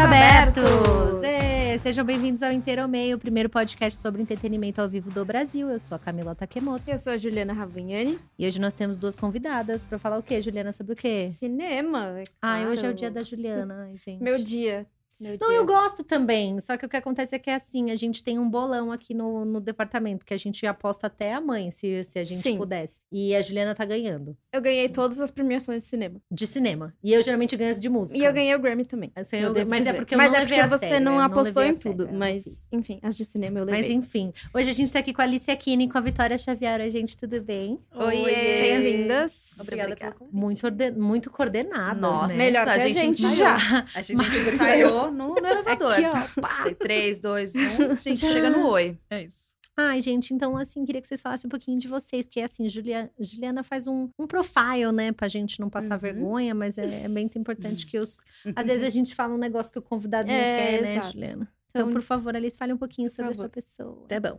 [0.00, 1.20] abertos!
[1.80, 5.68] Sejam bem-vindos ao Inteiro ao Meio, o primeiro podcast sobre entretenimento ao vivo do Brasil.
[5.70, 6.84] Eu sou a Camila Takemoto.
[6.86, 8.18] Eu sou a Juliana Ravignani.
[8.38, 10.72] E hoje nós temos duas convidadas para falar o quê, Juliana?
[10.72, 11.28] Sobre o quê?
[11.28, 12.18] Cinema.
[12.18, 12.68] É claro.
[12.70, 14.22] hoje é o dia da Juliana, Ai, gente.
[14.22, 14.86] Meu dia.
[15.20, 16.58] Meu Não, eu gosto também.
[16.60, 19.12] Só que o que acontece é que é assim, a gente tem um bolão aqui
[19.12, 22.56] no, no departamento, que a gente aposta até a mãe, se, se a gente Sim.
[22.56, 23.00] pudesse.
[23.12, 24.36] E a Juliana tá ganhando.
[24.52, 26.22] Eu ganhei todas as premiações de cinema.
[26.30, 26.94] De cinema.
[27.04, 28.16] E eu geralmente ganho as de música.
[28.18, 29.12] E eu ganhei o Grammy também.
[29.14, 29.96] Assim, eu eu- devo mas é dizer.
[29.96, 31.68] porque eu Mas não é levei porque a você sério, não não apostou levei a
[31.74, 32.06] em tudo.
[32.06, 33.82] não mas, enfim, as de cinema eu levei.
[33.82, 36.38] Mas enfim, hoje a gente tá aqui com a Alicia Kine e com a Vitória
[36.38, 36.80] Xavier.
[36.80, 37.78] A gente, tudo bem?
[37.94, 38.24] Oiê!
[38.62, 39.50] Bem-vindas.
[39.60, 40.34] Obrigada pelo convite.
[40.34, 42.44] Muito, orde- muito coordenadas, Nossa, né?
[42.44, 43.36] Melhor que a gente ensaiou.
[43.36, 43.56] já.
[43.94, 44.22] A gente
[44.54, 45.92] ensaiou no, no elevador.
[45.92, 46.40] Aqui, ó.
[46.40, 46.64] pá.
[46.78, 47.96] 3, 2, 1.
[48.00, 48.98] Gente, chega no oi.
[49.08, 49.38] É isso.
[49.76, 53.10] Ai, gente, então, assim, queria que vocês falassem um pouquinho de vocês, porque, assim, Julia,
[53.18, 56.00] Juliana faz um, um profile, né, pra gente não passar Uhum.
[56.00, 58.18] vergonha, mas é, é bem importante que os.
[58.54, 61.12] Às vezes a gente fala um negócio que o convidado não É, quer, né, exato.
[61.12, 61.48] Juliana?
[61.70, 64.04] Então, Então, por favor, Alice, fale um pouquinho sobre a sua pessoa.
[64.06, 64.38] Tá bom.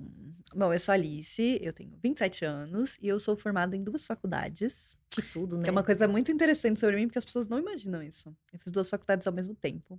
[0.54, 4.06] Bom, eu sou a Alice, eu tenho 27 anos e eu sou formada em duas
[4.06, 4.98] faculdades.
[5.10, 5.64] Que tudo, né?
[5.64, 8.36] Que é uma coisa muito interessante sobre mim, porque as pessoas não imaginam isso.
[8.52, 9.98] Eu fiz duas faculdades ao mesmo tempo.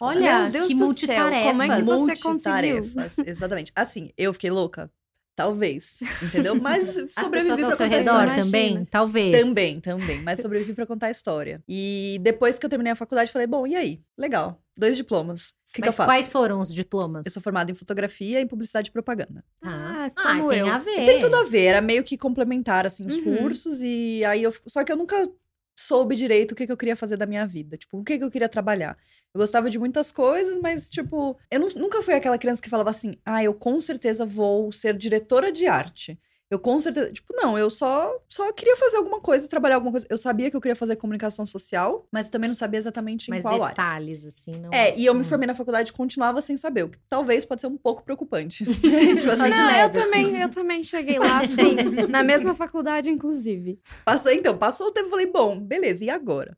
[0.00, 1.42] Olha, Meu Deus que do céu, multitarefas.
[1.52, 2.84] como é que você conseguiu?
[3.26, 3.72] Exatamente.
[3.74, 4.90] Assim, eu fiquei louca?
[5.36, 6.54] Talvez, entendeu?
[6.54, 8.44] Mas As sobrevivi seu contar a redor história.
[8.44, 8.84] Também?
[8.84, 9.40] Talvez.
[9.42, 10.22] Também, também.
[10.22, 11.60] Mas sobrevivi pra contar a história.
[11.68, 14.00] E depois que eu terminei a faculdade, falei, bom, e aí?
[14.16, 14.62] Legal.
[14.76, 15.48] Dois diplomas.
[15.70, 16.08] O que, que eu faço?
[16.08, 17.26] quais foram os diplomas?
[17.26, 19.44] Eu sou formada em fotografia e em publicidade e propaganda.
[19.60, 20.68] Ah, Ah, como tem eu.
[20.68, 21.04] a ver.
[21.04, 23.24] Tem tudo a ver, era meio que complementar, assim, os Uhum.
[23.40, 23.80] cursos.
[23.82, 24.54] E aí eu.
[24.68, 25.28] Só que eu nunca
[25.86, 27.76] soube direito o que, que eu queria fazer da minha vida.
[27.76, 28.96] Tipo, o que, que eu queria trabalhar.
[29.34, 32.90] Eu gostava de muitas coisas, mas, tipo, eu nu- nunca fui aquela criança que falava
[32.90, 36.18] assim, ah, eu com certeza vou ser diretora de arte.
[36.54, 37.10] Eu com certeza.
[37.12, 40.06] Tipo, não, eu só, só queria fazer alguma coisa, trabalhar alguma coisa.
[40.08, 43.30] Eu sabia que eu queria fazer comunicação social, mas eu também não sabia exatamente em
[43.34, 43.68] Mas qual área.
[43.74, 44.70] detalhes, assim, não.
[44.72, 45.24] É, e eu me Hum.
[45.24, 48.64] formei na faculdade e continuava sem saber, o que talvez pode ser um pouco preocupante.
[49.18, 50.42] tipo assim, Não, eu leve, também, assim.
[50.42, 51.74] eu também cheguei lá, assim,
[52.08, 53.80] na mesma faculdade, inclusive.
[54.04, 56.56] Passou, então, passou o tempo, falei, bom, beleza, e agora?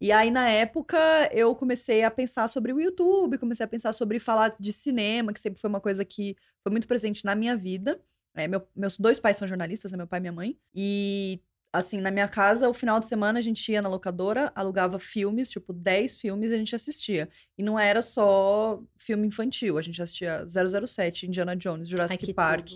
[0.00, 0.98] E aí, na época,
[1.32, 5.40] eu comecei a pensar sobre o YouTube, comecei a pensar sobre falar de cinema, que
[5.40, 7.98] sempre foi uma coisa que foi muito presente na minha vida.
[8.36, 10.56] É, meu- meus dois pais são jornalistas, é meu pai e minha mãe.
[10.74, 11.40] E,
[11.72, 15.50] assim, na minha casa, o final de semana, a gente ia na locadora, alugava filmes,
[15.50, 17.28] tipo, 10 filmes, e a gente assistia.
[17.58, 22.68] E não era só filme infantil, a gente assistia 007, Indiana Jones, Jurassic que Park,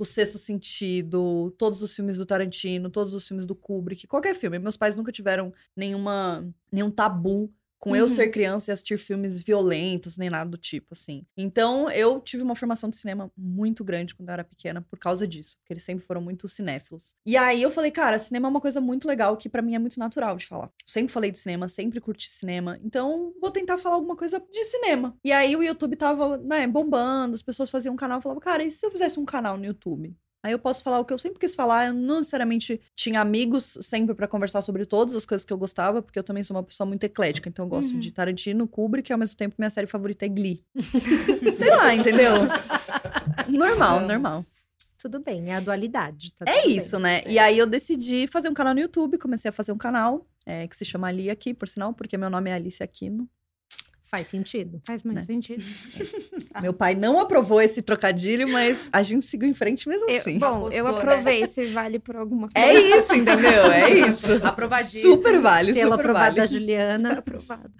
[0.00, 4.58] o Sexto Sentido, todos os filmes do Tarantino, todos os filmes do Kubrick, qualquer filme.
[4.58, 7.52] Meus pais nunca tiveram nenhuma, nenhum tabu
[7.84, 8.08] com eu Uhum.
[8.08, 11.26] ser criança e assistir filmes violentos, nem nada do tipo, assim.
[11.36, 15.26] Então, eu tive uma formação de cinema muito grande quando eu era pequena por causa
[15.28, 17.14] disso, porque eles sempre foram muito cinéfilos.
[17.26, 19.78] E aí eu falei, cara, cinema é uma coisa muito legal que pra mim é
[19.78, 20.70] muito natural de falar.
[20.86, 25.14] Sempre falei de cinema, sempre curti cinema, então vou tentar falar alguma coisa de cinema.
[25.22, 28.64] E aí o YouTube tava, né, bombando, as pessoas faziam um canal, eu falava, cara,
[28.64, 30.16] e se eu fizesse um canal no YouTube?
[30.44, 31.86] Aí eu posso falar o que eu sempre quis falar.
[31.86, 36.02] Eu não necessariamente tinha amigos sempre pra conversar sobre todas as coisas que eu gostava,
[36.02, 37.48] porque eu também sou uma pessoa muito eclética.
[37.48, 37.98] Então eu gosto Uhum.
[37.98, 40.62] de Tarantino, Kubrick, e ao mesmo tempo minha série favorita é Glee.
[41.54, 42.32] Sei lá, entendeu?
[43.48, 44.44] Normal, normal.
[44.98, 46.32] Tudo bem, é a dualidade.
[46.32, 46.76] tá É tudo bem.
[46.76, 47.22] isso, né?
[47.26, 50.66] E aí eu decidi fazer um canal no YouTube, comecei a fazer um canal é,
[50.66, 53.28] que se chama Ali Aqui, por sinal, porque meu nome é Alice Aquino.
[54.06, 54.80] Faz sentido.
[54.86, 55.22] Faz muito Né?
[55.22, 55.62] sentido.
[56.60, 60.38] Meu pai não aprovou esse trocadilho, mas a gente seguiu em frente mesmo Eu- assim.
[60.38, 60.98] bom, eu Postou, né?
[61.14, 62.68] aprovei se vale por alguma coisa.
[62.68, 63.72] É isso, entendeu?
[63.72, 64.26] É isso.
[64.46, 65.16] Aprovadíssimo.
[65.16, 66.36] Super vale, Selo super aprovado vale.
[66.36, 67.12] da Tá Juliana.
[67.18, 67.70] aprovado.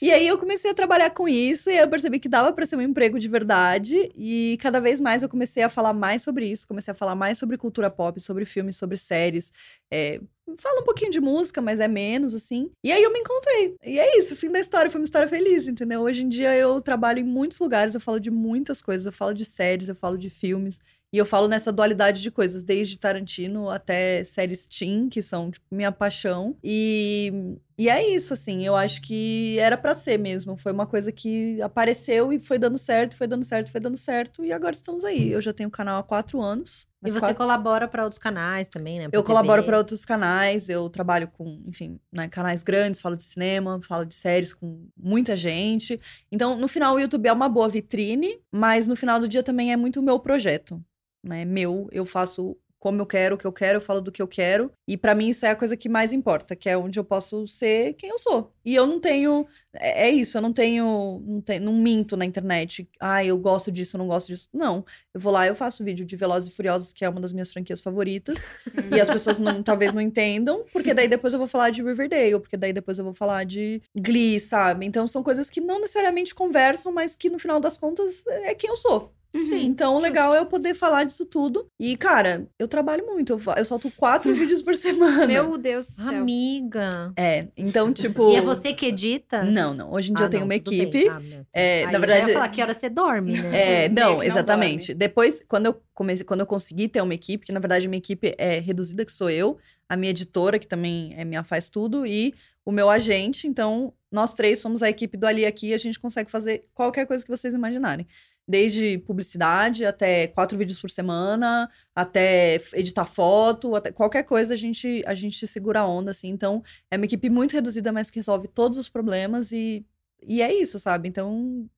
[0.00, 2.64] E aí eu comecei a trabalhar com isso e aí eu percebi que dava pra
[2.66, 6.46] ser um emprego de verdade e cada vez mais eu comecei a falar mais sobre
[6.50, 9.52] isso, comecei a falar mais sobre cultura pop, sobre filmes, sobre séries.
[9.92, 10.18] É,
[10.60, 12.70] fala um pouquinho de música, mas é menos assim.
[12.82, 13.76] E aí eu me encontrei.
[13.84, 16.02] E é isso, o fim da história, foi uma história feliz, entendeu?
[16.02, 19.34] Hoje em dia eu trabalho em muitos lugares, eu falo de muitas coisas, eu falo
[19.34, 20.80] de séries, eu falo de filmes.
[21.10, 25.64] E eu falo nessa dualidade de coisas, desde Tarantino até séries teen, que são tipo,
[25.70, 26.54] minha paixão.
[26.62, 30.56] E, e é isso, assim, eu acho que era pra ser mesmo.
[30.56, 34.44] Foi uma coisa que apareceu e foi dando certo, foi dando certo, foi dando certo.
[34.44, 35.30] E agora estamos aí.
[35.30, 36.88] Eu já tenho o canal há quatro anos.
[37.04, 39.04] E você quatro- colabora para outros canais também, né?
[39.04, 39.66] eu Pra colaboro TV.
[39.68, 44.16] para outros canais, eu trabalho com, enfim, né, canais grandes, falo de cinema, falo de
[44.16, 46.00] séries com muita gente.
[46.32, 49.72] Então, no final, o YouTube é uma boa vitrine, mas no final do dia também
[49.72, 50.82] é muito o meu projeto,
[51.22, 51.44] né?
[51.44, 54.28] Meu, eu faço como eu quero, o que eu quero, eu falo do que eu
[54.28, 54.70] quero.
[54.86, 57.46] E pra mim isso é a coisa que mais importa, que é onde eu posso
[57.46, 58.52] ser quem eu sou.
[58.64, 59.46] E eu não tenho.
[59.74, 61.22] É, é isso, eu não tenho.
[61.26, 62.88] Não, tenho, não minto na internet.
[63.00, 64.48] Ah, eu gosto disso, eu não gosto disso.
[64.52, 64.84] Não.
[65.12, 67.52] Eu vou lá, eu faço vídeo de Velozes e Furiosos, que é uma das minhas
[67.52, 68.52] franquias favoritas.
[68.94, 72.38] e as pessoas não, talvez não entendam, porque daí depois eu vou falar de Riverdale,
[72.40, 74.86] porque daí depois eu vou falar de Glee, sabe?
[74.86, 78.70] Então são coisas que não necessariamente conversam, mas que no final das contas é quem
[78.70, 79.12] eu sou.
[79.34, 79.66] Sim.
[79.66, 81.66] Então, o legal é eu poder falar disso tudo.
[81.78, 83.32] E, cara, eu trabalho muito.
[83.34, 85.26] Eu, eu solto quatro vídeos por semana.
[85.26, 86.16] Meu Deus do céu.
[86.20, 87.12] Amiga.
[87.16, 88.30] É, então, tipo.
[88.30, 89.42] E é você que edita?
[89.44, 89.92] Não, não.
[89.92, 91.08] Hoje em dia Ah, eu tenho não, uma equipe.
[91.08, 91.20] Ah.
[91.52, 92.26] É, Aí na eu já verdade.
[92.28, 93.84] ia falar que hora você dorme, né?
[93.84, 94.94] É, não, não exatamente.
[94.94, 97.98] Depois, quando eu comecei, quando eu consegui ter uma equipe, que na verdade a minha
[97.98, 99.58] equipe é reduzida, que sou eu,
[99.88, 102.34] a minha editora, que também é minha faz tudo, e
[102.64, 103.46] o meu agente.
[103.46, 107.06] Então, nós três somos a equipe do Ali aqui e a gente consegue fazer qualquer
[107.06, 108.06] coisa que vocês imaginarem.
[108.50, 115.02] Desde publicidade até quatro vídeos por semana, até editar foto, até qualquer coisa a gente,
[115.06, 116.28] a gente segura a onda, assim.
[116.30, 119.84] Então, é uma equipe muito reduzida, mas que resolve todos os problemas e,
[120.26, 121.08] e é isso, sabe?
[121.10, 121.68] Então,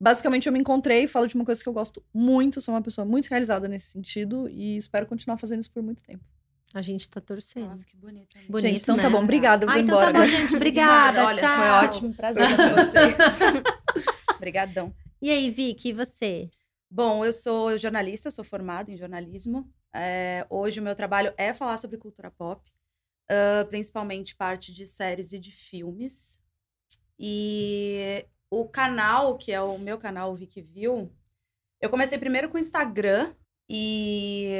[0.00, 3.04] basicamente eu me encontrei, falo de uma coisa que eu gosto muito, sou uma pessoa
[3.04, 6.24] muito realizada nesse sentido e espero continuar fazendo isso por muito tempo.
[6.72, 7.68] A gente tá torcendo.
[7.68, 8.34] Nossa, que bonito.
[8.48, 9.02] Bonito, gente, então né?
[9.02, 10.12] tá bom, obrigada, eu vou Ah, então embora.
[10.12, 10.56] tá bom, gente.
[10.56, 11.22] Obrigada.
[11.26, 11.56] Olha, tchau.
[11.56, 12.14] foi ótimo.
[12.14, 13.14] Prazer com vocês.
[14.36, 14.92] Obrigadão.
[15.24, 16.50] E aí, Vicky, e você?
[16.90, 19.66] Bom, eu sou jornalista, sou formada em jornalismo.
[19.90, 22.70] É, hoje o meu trabalho é falar sobre cultura pop,
[23.30, 26.38] ah, principalmente parte de séries e de filmes.
[27.18, 31.10] E o canal, que é o meu canal o Vicky View,
[31.80, 33.34] eu comecei primeiro com o Instagram
[33.66, 34.50] e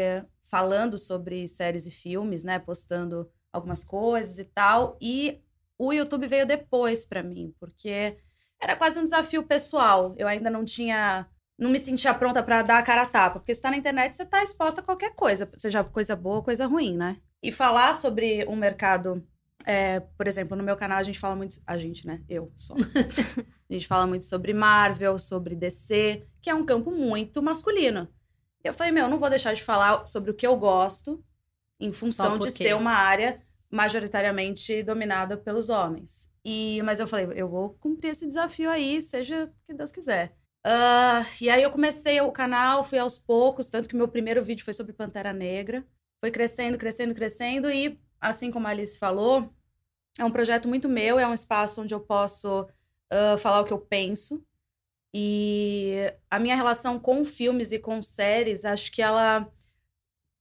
[0.40, 4.96] falando sobre séries e filmes, né, postando algumas coisas e tal.
[4.98, 5.42] E
[5.76, 8.16] o YouTube veio depois pra mim, porque
[8.64, 10.14] era quase um desafio pessoal.
[10.16, 11.26] Eu ainda não tinha
[11.56, 13.38] não me sentia pronta pra dar a cara a tapa.
[13.38, 16.42] Porque você tá na internet, você tá exposta a qualquer coisa, seja coisa boa ou
[16.42, 17.18] coisa ruim, né?
[17.42, 19.24] E falar sobre um mercado.
[19.66, 21.60] é, por exemplo, no meu canal a gente fala muito.
[21.66, 22.22] A gente, né?
[22.28, 22.74] Eu só.
[23.70, 28.08] a gente fala muito sobre Marvel, sobre DC, que é um campo muito masculino.
[28.64, 31.22] E eu falei, meu, eu não vou deixar de falar sobre o que eu gosto
[31.78, 36.30] em função de ser uma área majoritariamente dominada pelos homens.
[36.44, 40.36] E, mas eu falei, eu vou cumprir esse desafio aí, seja o que Deus quiser.
[40.64, 44.64] Ah, e aí eu comecei o canal, fui aos poucos, tanto que meu primeiro vídeo
[44.64, 45.86] foi sobre Pantera Negra.
[46.20, 49.50] Foi crescendo, crescendo, crescendo, e assim como a Alice falou,
[50.18, 52.66] é um projeto muito meu, é um espaço onde eu posso
[53.10, 54.44] ah, falar o que eu penso.
[55.14, 59.50] E a minha relação com filmes e com séries, acho que ela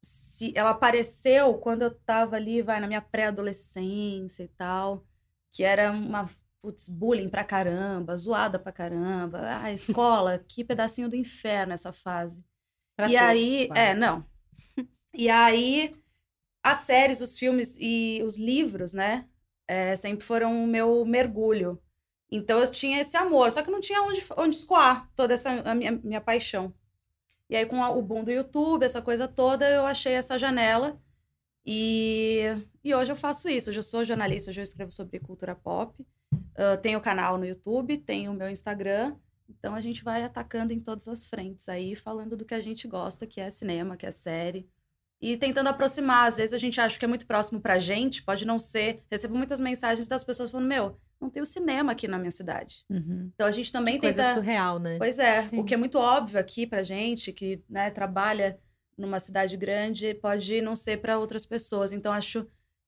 [0.03, 5.05] se ela apareceu quando eu tava ali, vai, na minha pré-adolescência e tal,
[5.53, 6.25] que era uma
[6.61, 9.41] putz, bullying pra caramba, zoada pra caramba.
[9.61, 12.43] Ah, escola, que pedacinho do inferno essa fase.
[12.95, 14.25] Pra e aí, é, não.
[15.15, 15.95] E aí,
[16.63, 19.27] as séries, os filmes e os livros, né,
[19.67, 21.79] é, sempre foram o meu mergulho.
[22.31, 25.75] Então eu tinha esse amor, só que não tinha onde, onde escoar toda essa a
[25.75, 26.73] minha, minha paixão.
[27.47, 30.99] E aí, com o boom do YouTube, essa coisa toda, eu achei essa janela.
[31.65, 32.41] E,
[32.83, 33.69] e hoje eu faço isso.
[33.69, 36.05] Hoje eu sou jornalista, hoje eu escrevo sobre cultura pop.
[36.55, 39.15] Ah, tenho canal no YouTube, tenho o meu Instagram.
[39.49, 42.87] Então a gente vai atacando em todas as frentes aí, falando do que a gente
[42.87, 44.67] gosta, que é cinema, que é série.
[45.21, 46.27] E tentando aproximar.
[46.27, 49.03] Às vezes a gente acha que é muito próximo pra gente, pode não ser.
[49.09, 52.83] Recebo muitas mensagens das pessoas falando: Meu, não tem o cinema aqui na minha cidade.
[52.89, 53.31] Uhum.
[53.33, 54.35] Então a gente também Coisa tenta.
[54.35, 54.97] surreal, né?
[54.97, 55.59] Pois é, Sim.
[55.59, 58.59] o que é muito óbvio aqui pra gente, que né, trabalha
[58.97, 61.91] numa cidade grande, pode não ser para outras pessoas.
[61.91, 62.47] Então, acho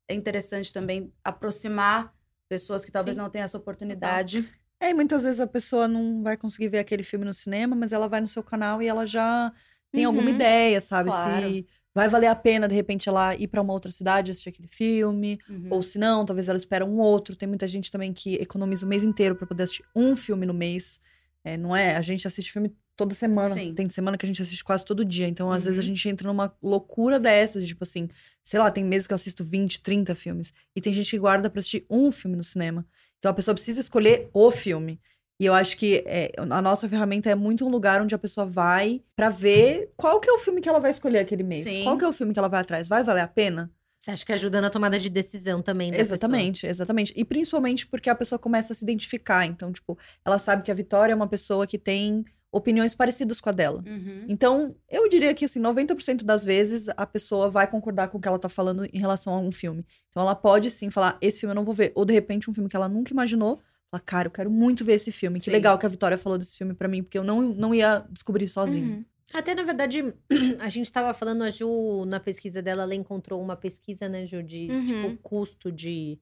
[0.10, 2.14] interessante também aproximar
[2.48, 3.22] pessoas que talvez Sim.
[3.24, 4.48] não tenham essa oportunidade.
[4.80, 7.92] É, e muitas vezes a pessoa não vai conseguir ver aquele filme no cinema, mas
[7.92, 9.52] ela vai no seu canal e ela já
[9.92, 10.36] tem alguma Uhum.
[10.36, 11.10] ideia, sabe?
[11.10, 11.48] Claro.
[11.48, 14.68] Se vai valer a pena, de repente, ela ir pra uma outra cidade assistir aquele
[14.68, 15.40] filme.
[15.50, 15.70] Uhum.
[15.72, 17.36] Ou se não, talvez ela espera um outro.
[17.36, 20.54] Tem muita gente também que economiza o mês inteiro pra poder assistir um filme no
[20.54, 21.00] mês.
[21.44, 21.96] É, não é?
[21.96, 23.48] A gente assiste filme toda semana.
[23.48, 23.74] Sim.
[23.74, 25.28] Tem semana que a gente assiste quase todo dia.
[25.28, 25.88] Então, às vezes, a Uhum.
[25.88, 28.10] gente entra numa loucura dessas, de, tipo assim,
[28.44, 30.54] sei lá, tem meses que eu assisto 20, 30 filmes.
[30.76, 32.86] E tem gente que guarda pra assistir um filme no cinema.
[33.20, 35.00] Então a pessoa precisa escolher o filme.
[35.40, 38.46] E eu acho que é, a nossa ferramenta é muito um lugar onde a pessoa
[38.46, 41.64] vai pra ver qual que é o filme que ela vai escolher aquele mês.
[41.66, 41.84] Sim.
[41.84, 42.88] Qual que é o filme que ela vai atrás?
[42.88, 43.70] Vai valer a pena?
[44.00, 46.16] Você acha que ajuda na tomada de decisão também da pessoa?
[46.16, 47.12] Exatamente, exatamente.
[47.18, 49.46] E principalmente porque a pessoa começa a se identificar.
[49.46, 52.24] Então, tipo, ela sabe que a Vitória é uma pessoa que tem
[52.58, 53.84] opiniões parecidas com a dela.
[53.86, 54.26] Uhum.
[54.30, 58.28] Então, eu diria que, assim, 90% das vezes a pessoa vai concordar com o que
[58.28, 59.86] ela tá falando em relação a um filme.
[60.10, 61.92] Então, ela pode sim falar: esse filme eu não vou ver.
[61.96, 63.60] Ou, de repente, um filme que ela nunca imaginou.
[63.92, 65.38] Fala, cara, eu quero muito ver esse filme.
[65.40, 65.52] Que Sim.
[65.52, 68.48] legal que a Vitória falou desse filme pra mim, porque eu não, não ia descobrir
[68.48, 68.96] sozinho.
[68.98, 69.06] Uhum.
[69.34, 70.02] Até, na verdade,
[70.62, 74.42] a gente tava falando, a Ju, na pesquisa dela, ela encontrou uma pesquisa, né, Ju,
[74.42, 74.84] de, Uhum.
[74.86, 76.18] tipo, custo de,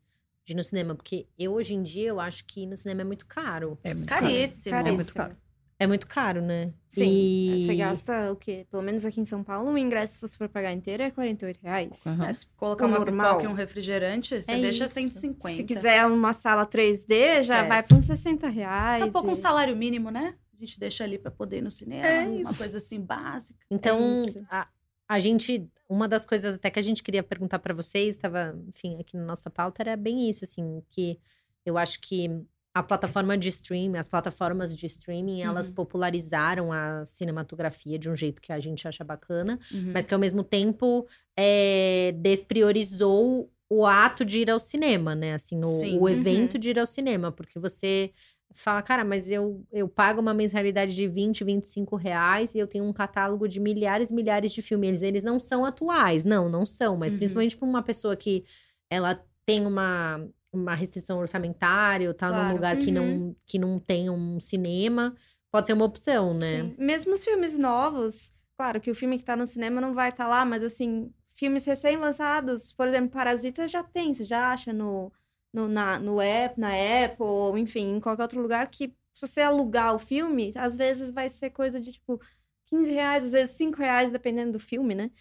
[0.46, 0.96] de ir no cinema.
[0.96, 3.78] Porque eu, hoje em dia, eu acho que ir no cinema é muito caro.
[3.84, 4.22] É muito caro.
[4.25, 4.75] Caríssimo.
[4.75, 5.38] É muito caro.
[5.84, 6.74] É muito caro, né?
[6.88, 7.66] Sim, E...
[7.66, 8.66] você gasta o quê?
[8.70, 11.60] Pelo menos aqui em São Paulo, o ingresso, se você for pagar inteiro, é 48
[11.62, 12.04] reais.
[12.06, 12.28] Aham.
[12.28, 13.32] É, se colocar O uma normal.
[13.38, 14.94] pipoca e um refrigerante, você É deixa isso.
[14.94, 15.58] 150.
[15.58, 17.68] Se quiser uma sala 3D, já Esquece.
[17.70, 19.00] vai para uns 60 reais.
[19.02, 20.36] Daqui a pouco e- um salário mínimo, né?
[20.56, 22.06] A gente deixa ali pra poder ir no cinema.
[22.08, 22.58] É uma isso.
[22.58, 23.60] coisa assim básica.
[23.70, 24.68] Então, É a,
[25.10, 25.68] a gente.
[25.90, 29.25] Uma das coisas até que a gente queria perguntar pra vocês, estava, enfim, aqui na
[29.25, 31.20] nossa pauta, era bem isso, assim, que
[31.66, 32.30] eu acho que
[32.75, 35.75] a plataforma de streaming, as plataformas de streaming, elas Uhum.
[35.75, 39.92] popularizaram a cinematografia de um jeito que a gente acha bacana, Uhum.
[39.94, 41.06] mas que ao mesmo tempo
[41.38, 45.34] é, despriorizou o ato de ir ao cinema, né?
[45.34, 46.10] Assim, o, o Uhum.
[46.10, 48.12] evento de ir ao cinema, porque você
[48.56, 52.86] fala, cara, mas eu, eu pago uma mensalidade de 20, 25 reais e eu tenho
[52.86, 54.89] um catálogo de milhares e milhares de filmes.
[54.89, 57.20] Eles, eles não são atuais, não, não são, mas Uhum.
[57.20, 58.46] principalmente para uma pessoa que
[58.92, 62.53] ela tem uma, uma restrição orçamentária, ou tá num Claro.
[62.53, 65.15] lugar que, não, que não tem um cinema,
[65.51, 66.62] pode ser uma opção, né?
[66.62, 66.75] Sim.
[66.77, 70.27] Mesmo os filmes novos, claro que o filme que tá no cinema não vai estar
[70.27, 75.12] lá, mas assim, filmes recém-lançados, por exemplo, Parasita já tem, você já acha no,
[75.53, 76.69] no, na, no app, na
[77.05, 81.12] Apple, ou enfim, em qualquer outro lugar que se você alugar o filme, às vezes
[81.12, 82.19] vai ser coisa de tipo
[82.65, 85.12] 15 reais, às vezes 5 reais, dependendo do filme, né?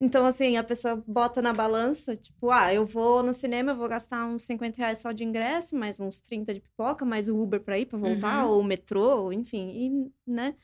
[0.00, 3.88] Então, assim, a pessoa bota na balança, tipo, ah, eu vou no cinema, eu vou
[3.88, 7.60] gastar uns 50 reais só de ingresso, mais uns 30 de pipoca, mais o Uber
[7.62, 8.50] pra ir, pra voltar, Uhum.
[8.52, 10.54] ou o metrô, enfim, e, né?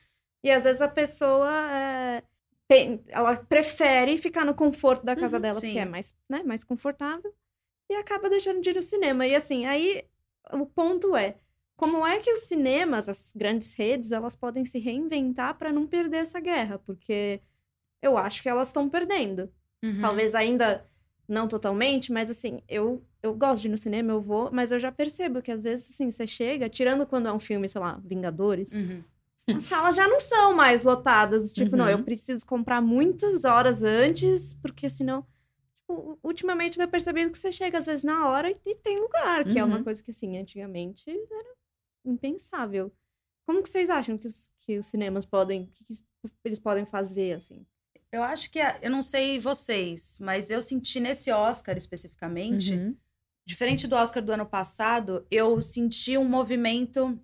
[0.43, 2.23] E às vezes a pessoa é,
[3.07, 5.67] ela prefere ficar no conforto da casa Uhum, dela, sim.
[5.67, 7.33] porque é mais, né, mais confortável,
[7.89, 9.27] e acaba deixando de ir no cinema.
[9.27, 10.03] E assim, aí
[10.53, 11.37] o ponto é,
[11.77, 16.17] como é que os cinemas, as grandes redes, elas podem se reinventar para não perder
[16.17, 16.79] essa guerra?
[16.79, 17.41] Porque
[18.03, 19.51] eu acho que elas estão perdendo.
[19.83, 20.01] Uhum.
[20.01, 20.85] Talvez ainda
[21.27, 24.79] não totalmente, mas assim, eu, eu gosto de ir no cinema, eu vou, mas eu
[24.79, 27.99] já percebo que às vezes, assim, você chega, tirando quando é um filme, sei lá,
[28.03, 29.03] Vingadores, Uhum.
[29.55, 31.51] as salas já não são mais lotadas.
[31.53, 31.91] Tipo, não, Uhum.
[31.91, 35.25] eu preciso comprar muitas horas antes, porque senão.
[35.81, 39.43] Tipo, ultimamente eu percebido que você chega às vezes na hora e, e tem lugar,
[39.45, 39.83] que é uma Uhum.
[39.83, 41.53] coisa que, assim, antigamente era
[42.05, 42.91] impensável.
[43.45, 45.67] Como que vocês acham que os, que os cinemas podem.
[45.73, 46.03] que que
[46.45, 47.65] eles podem fazer, assim?
[48.13, 52.95] Eu acho que, a- eu não sei vocês, mas eu senti nesse Oscar especificamente, Uhum.
[53.45, 57.19] diferente do Oscar do ano passado, eu senti um movimento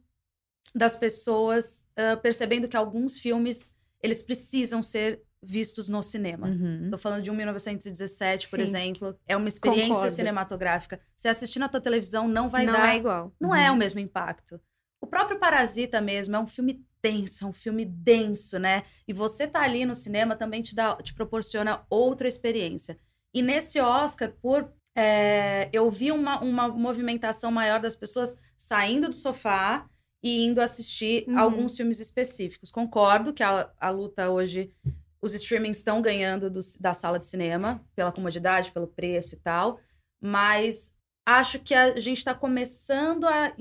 [0.73, 6.47] das pessoas ah, percebendo que alguns filmes, eles precisam ser vistos no cinema.
[6.47, 6.89] Uhum.
[6.91, 8.63] Tô falando de um 1917, por Sim.
[8.63, 9.17] exemplo.
[9.27, 10.11] É uma experiência Concordo.
[10.15, 10.99] cinematográfica.
[11.15, 13.31] Se assistir na tua televisão, não vai não dar é igual.
[13.39, 14.59] não é o mesmo impacto.
[15.01, 18.83] O próprio Parasita mesmo é um filme tenso, é um filme denso, né?
[19.07, 22.99] E você tá ali no cinema também te, dá, te proporciona outra experiência.
[23.33, 29.15] E nesse Oscar, por é, eu vi uma, uma movimentação maior das pessoas saindo do
[29.15, 29.87] sofá
[30.21, 31.39] e indo assistir Uhum.
[31.39, 32.71] alguns filmes específicos.
[32.71, 34.73] Concordo que a, a luta hoje,
[35.21, 39.79] os streamings estão ganhando do- da sala de cinema, pela comodidade, pelo preço e tal,
[40.21, 43.53] mas acho que a gente está começando a,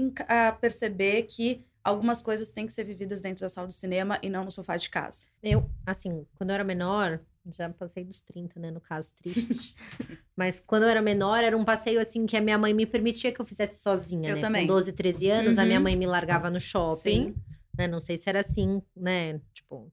[0.48, 4.28] a perceber que algumas coisas têm que ser vividas dentro da sala de cinema e
[4.30, 5.26] não no sofá de casa.
[5.42, 7.20] Eu, assim, quando eu era menor,
[7.56, 9.74] já passei dos 30, né, no caso, triste.
[10.36, 13.32] Mas quando eu era menor, era um passeio, assim, que a minha mãe me permitia
[13.32, 14.40] que eu fizesse sozinha, Eu né?
[14.40, 14.62] também.
[14.62, 15.82] Com 12, 13 anos, a minha Uhum.
[15.84, 17.34] mãe me largava no shopping,
[17.76, 17.88] né?
[17.88, 19.40] Não sei se era assim, né?
[19.52, 19.92] Tipo,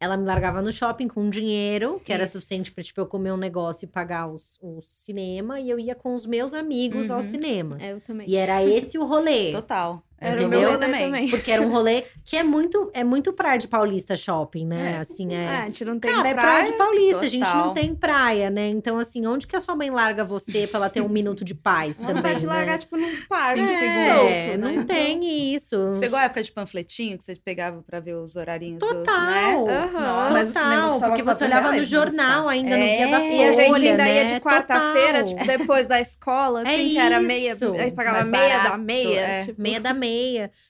[0.00, 2.32] ela me largava no shopping com dinheiro, que era Isso.
[2.32, 5.94] suficiente pra, tipo, eu comer um negócio e pagar os, o cinema, e eu ia
[5.94, 7.22] com os meus amigos ao Uhum.
[7.22, 7.76] cinema.
[7.80, 8.28] É, eu também.
[8.28, 9.52] E era esse o rolê.
[9.52, 10.02] Total.
[10.18, 11.28] Era rolê também.
[11.28, 14.94] Porque era um rolê que é muito, é muito praia de Paulista Shopping, né?
[14.96, 15.00] É.
[15.00, 15.48] Assim, É, é.
[15.58, 17.66] a gente não tem Cara, é praia de Paulista, a gente Total.
[17.66, 18.68] não tem praia, né?
[18.68, 21.54] Então, assim, onde que a sua mãe larga você pra ela ter um minuto de
[21.54, 22.52] paz Ela também, vai te né?
[22.54, 23.60] largar, tipo, num parque.
[23.60, 24.74] Cinco É, solto, não né?
[24.74, 25.86] Então, tem isso.
[25.86, 29.66] Você pegou a época de panfletinho que você pegava pra ver os horarinhos do, Total.
[29.66, 29.76] né?
[29.76, 30.00] Aham.
[30.00, 33.18] Nossa, Mas o cinema Total, porque você olhava no jornal ainda, no É, Guia da
[33.20, 34.34] Folha, E a gente ainda ia né?
[34.34, 35.24] de quarta-feira, Total.
[35.44, 37.54] tipo, depois da escola, É assim, que era meia.
[37.78, 39.20] Aí pagava meia da meia.
[39.20, 39.40] é.
[39.40, 40.05] Tipo, meia da meia.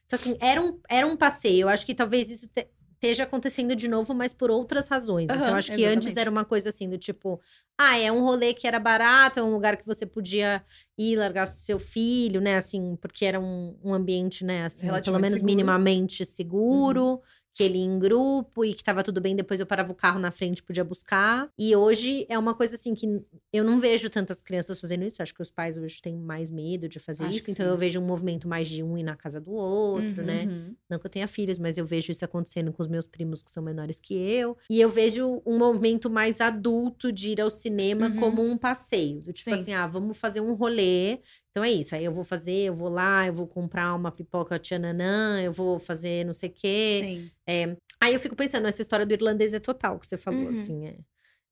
[0.06, 1.62] Então, assim, era um, era um passeio.
[1.62, 5.24] Eu acho que talvez isso te- esteja acontecendo de novo, mas por outras razões.
[5.26, 6.18] então, Aham, eu acho que antes exatamente.
[6.18, 7.40] era uma coisa assim, do tipo,
[7.78, 10.64] ah, é um rolê que era barato, é um lugar que você podia
[10.98, 12.56] ir largar seu filho, né?
[12.56, 14.64] Assim, porque era um, um ambiente, né?
[14.64, 15.44] Assim, pelo menos seguro.
[15.44, 17.20] minimamente seguro.
[17.56, 20.18] Que ele ia em grupo e que tava tudo bem, depois eu parava o carro
[20.20, 21.48] na frente, podia buscar.
[21.58, 23.06] E hoje é uma coisa assim que
[23.50, 26.86] eu não vejo tantas crianças fazendo isso, acho que os pais hoje têm mais medo
[26.86, 27.72] de fazer Acho isso, então sim.
[27.72, 30.26] eu vejo um movimento mais de um ir na casa do outro, Uhum.
[30.26, 30.44] né?
[30.44, 30.74] Uhum.
[30.90, 33.50] Não que eu tenha filhos, mas eu vejo isso acontecendo com os meus primos que
[33.50, 34.54] são menores que eu.
[34.68, 38.16] E eu vejo um movimento mais adulto de ir ao cinema Uhum.
[38.16, 39.22] como um passeio.
[39.22, 39.52] Tipo Sim.
[39.54, 41.20] assim, ah, vamos fazer um rolê.
[41.56, 41.94] Então é isso.
[41.94, 45.78] Aí eu vou fazer, eu vou lá, eu vou comprar uma pipoca tchananã, eu vou
[45.78, 47.00] fazer não sei o quê.
[47.46, 47.76] Sim.
[47.98, 50.50] Aí eu fico pensando, essa história do irlandês é total que você falou, Uhum.
[50.50, 50.86] assim.
[50.86, 50.96] É,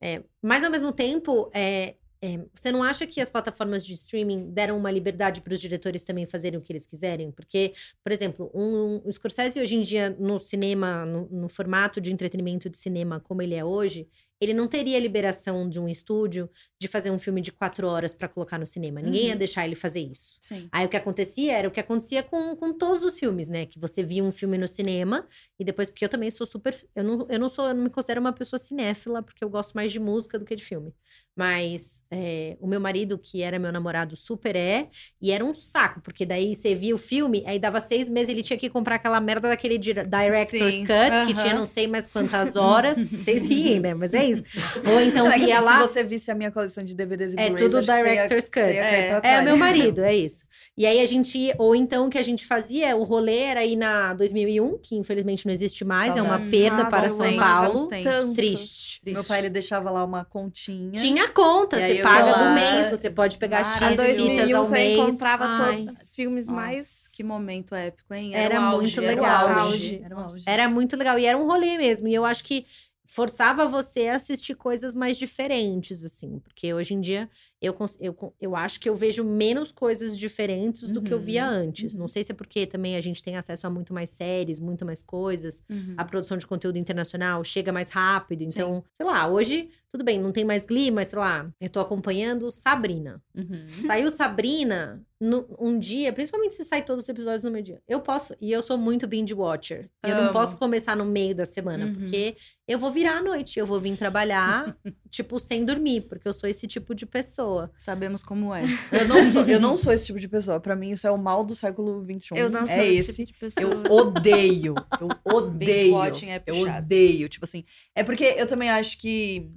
[0.02, 0.22] é.
[0.42, 4.76] Mas ao mesmo tempo, é, é, você não acha que as plataformas de streaming deram
[4.76, 7.30] uma liberdade para os diretores também fazerem o que eles quiserem?
[7.30, 12.12] Porque, por exemplo, um, um Scorsese hoje em dia no cinema, no, no formato de
[12.12, 14.06] entretenimento de cinema como ele é hoje,
[14.44, 16.48] ele não teria liberação de um estúdio
[16.78, 19.00] de fazer um filme de quatro horas para colocar no cinema.
[19.00, 19.38] Ninguém ia Uhum.
[19.38, 20.38] deixar ele fazer isso.
[20.42, 20.68] Sim.
[20.70, 23.64] Aí o que acontecia era o que acontecia com, com todos os filmes, né?
[23.66, 25.26] Que você via um filme no cinema
[25.58, 26.74] e depois, porque eu também sou super.
[26.94, 29.72] Eu não, eu não sou, eu não me considero uma pessoa cinéfila, porque eu gosto
[29.74, 30.94] mais de música do que de filme.
[31.36, 34.88] Mas é, o meu marido, que era meu namorado, super é,
[35.20, 38.42] e era um saco, porque daí você via o filme, aí dava seis meses, ele
[38.42, 42.06] tinha que comprar aquela merda daquele dire- Director's Sim, Cut, que tinha não sei mais
[42.06, 42.96] quantas horas.
[43.10, 43.94] Vocês riem, né?
[43.94, 44.44] Mas é isso.
[44.86, 45.82] Ou então É que, via assim, lá.
[45.82, 48.60] Se você visse a minha coleção de DVDs e É tudo Director's Cut.
[48.64, 49.08] É.
[49.08, 49.44] É, trás.
[49.44, 50.44] meu marido, é isso.
[50.76, 53.74] E aí a gente, ou então o que a gente fazia, o rolê era aí
[53.76, 56.50] na 2001, que infelizmente não existe mais, é uma Saudades.
[56.50, 57.88] perda Nossa, para São Paulo.
[57.88, 58.34] Triste.
[58.34, 59.00] Triste.
[59.04, 60.92] Meu pai, ele deixava lá uma continha.
[60.92, 63.64] Tinha conta, E aí você paga lá, do mês, você pode pegar.
[63.64, 64.98] X A fitas 2001 ao você mês.
[64.98, 67.08] encontrava Ai, todos os filmes Nossa, mais.
[67.08, 68.34] Que momento épico, hein?
[68.34, 69.48] Era o auge, muito era o legal.
[69.48, 70.02] auge.
[70.04, 70.44] Era o auge.
[70.46, 71.18] Era muito legal.
[71.18, 72.08] E era um rolê mesmo.
[72.08, 72.66] E eu acho que
[73.06, 76.40] forçava você a assistir coisas mais diferentes, assim.
[76.40, 77.30] Porque hoje em dia,
[77.64, 81.50] eu, eu, eu acho que eu vejo menos coisas diferentes do que eu via Uhum,
[81.68, 81.94] antes.
[81.96, 84.84] Não sei se é porque também a gente tem acesso a muito mais séries, muito
[84.84, 85.62] mais coisas.
[85.70, 85.94] Uhum.
[85.96, 88.42] A produção de conteúdo internacional chega mais rápido.
[88.42, 91.80] Então, sei lá, hoje, tudo bem, não tem mais Glee, mas sei lá, eu tô
[91.80, 93.22] acompanhando Sabrina.
[93.34, 93.64] Uhum.
[94.02, 97.80] Saiu Sabrina no- um dia, principalmente se sai todos os episódios no meu dia.
[97.88, 99.88] Eu posso, e eu sou muito binge watcher.
[100.02, 100.32] Eu não Amo.
[100.32, 101.94] posso começar no meio da semana, Uhum.
[101.94, 104.76] porque eu vou virar à noite, eu vou vir trabalhar,
[105.14, 107.70] tipo, sem dormir, porque eu sou esse tipo de pessoa.
[107.78, 108.64] Sabemos como é.
[108.92, 110.58] Eu não, sou, eu não sou esse tipo de pessoa.
[110.60, 112.36] Pra mim, isso é o mal do século XXI.
[112.36, 113.26] Eu não sou é esse esse.
[113.26, 113.74] tipo de pessoa.
[113.74, 114.74] Eu odeio.
[115.00, 115.94] Eu odeio.
[115.94, 117.28] watching é eu odeio.
[117.28, 117.64] Tipo assim.
[117.94, 119.50] É porque eu também acho que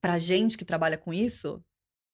[0.00, 1.62] pra gente que trabalha com isso,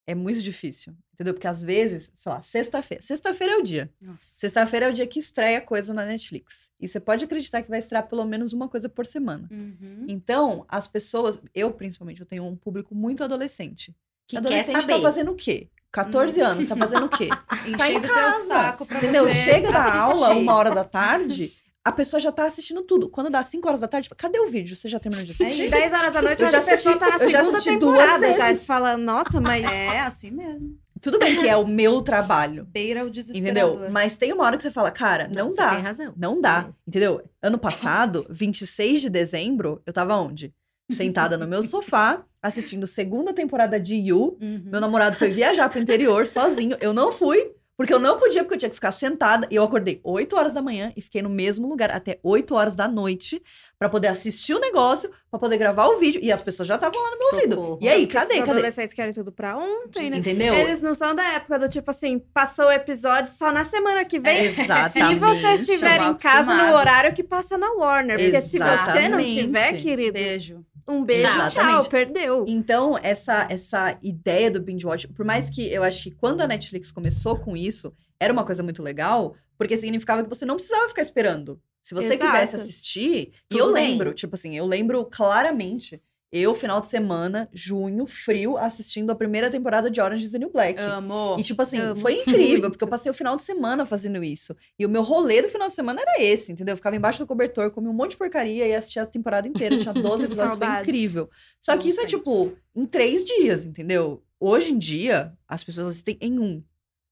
[0.06, 0.94] é muito difícil.
[1.14, 1.34] Entendeu?
[1.34, 3.02] Porque às vezes, sei lá, sexta-feira.
[3.02, 3.92] Sexta-feira é o dia.
[4.18, 6.70] Sexta-feira é o dia que estreia coisa na Netflix.
[6.80, 9.48] E você pode acreditar que vai estrear pelo menos uma coisa por semana.
[9.50, 10.06] Uhum.
[10.08, 13.94] Então, as pessoas, eu principalmente, eu tenho um público muito adolescente.
[14.26, 14.94] Que quer adolescente saber.
[14.94, 15.68] tá fazendo o quê?
[15.92, 17.28] 14 anos, tá fazendo o quê?
[17.52, 19.28] Tá em Enchendo teu casa, saco pra Entendeu?
[19.28, 19.98] Chega da assistir.
[19.98, 21.52] aula, uma hora da tarde,
[21.84, 23.08] a pessoa já tá assistindo tudo.
[23.08, 24.76] Quando dá 5 horas da tarde, fala, cadê o vídeo?
[24.76, 25.62] Você já terminou de assistir?
[25.62, 27.62] Aí, 10 horas da noite, Eu já a pessoa tá na assisti- eu já segunda
[27.62, 28.32] temporada.
[28.32, 29.64] Já você fala, nossa, mas.
[29.64, 30.78] É, assim mesmo.
[31.00, 33.72] Tudo bem que é o meu trabalho, Beira o desesperador.
[33.74, 33.90] entendeu?
[33.90, 35.70] Mas tem uma hora que você fala, cara, não, você dá.
[35.74, 36.14] tem razão.
[36.16, 37.20] Não dá, entendeu?
[37.42, 40.54] Ano passado, 26 de dezembro, eu tava onde?
[40.92, 44.36] Sentada no meu sofá, assistindo segunda temporada de You.
[44.40, 44.62] Uhum.
[44.66, 46.76] Meu namorado foi viajar pro interior sozinho.
[46.80, 47.50] Eu não fui,
[47.82, 49.48] porque eu não podia, porque eu tinha que ficar sentada.
[49.50, 52.76] E eu acordei 8 horas da manhã e fiquei no mesmo lugar até 8 horas
[52.76, 53.42] da noite
[53.76, 56.20] pra poder assistir o negócio, pra poder gravar o vídeo.
[56.22, 57.54] E as pessoas já estavam lá no meu ouvido.
[57.56, 57.78] Socorro.
[57.82, 58.34] E aí, Porque cadê?
[58.34, 58.50] Os Cadê?
[58.52, 60.18] adolescentes querem tudo pra ontem, né?
[60.18, 60.54] Entendeu?
[60.54, 64.20] Eles não são da época do tipo assim, passou o episódio só na semana que
[64.20, 64.44] vem.
[64.44, 65.14] Exatamente.
[65.14, 68.16] Se você estiver São em casa no horário que passa na Warner.
[68.16, 69.34] Porque se você não Exatamente.
[69.34, 70.64] tiver, querido, Beijo.
[70.86, 71.80] Um beijo e Exatamente.
[71.82, 72.44] tchau, perdeu.
[72.48, 76.46] Então, essa, essa ideia do binge watch, por mais que eu acho que quando a
[76.46, 80.88] Netflix começou com isso, era uma coisa muito legal, porque significava que você não precisava
[80.88, 81.60] ficar esperando.
[81.82, 82.30] Se você Exato.
[82.30, 83.90] quisesse assistir, e Tudo eu bem.
[83.90, 86.00] lembro, tipo assim, eu lembro claramente,
[86.32, 90.50] eu, final de semana, junho, frio, assistindo a primeira temporada de Orange is the New
[90.50, 90.80] Black.
[90.80, 91.36] Amo.
[91.38, 92.70] E, tipo assim, Amo foi incrível, muito.
[92.70, 94.56] porque eu passei o final de semana fazendo isso.
[94.78, 96.72] E o meu rolê do final de semana era esse, entendeu?
[96.72, 99.76] Eu ficava embaixo do cobertor, comia um monte de porcaria e assistia a temporada inteira.
[99.76, 101.28] Tinha 12 episódios, foi incrível.
[101.60, 104.22] Só que isso é, tipo, em três dias, entendeu?
[104.40, 106.64] Hoje em dia, as pessoas assistem em um.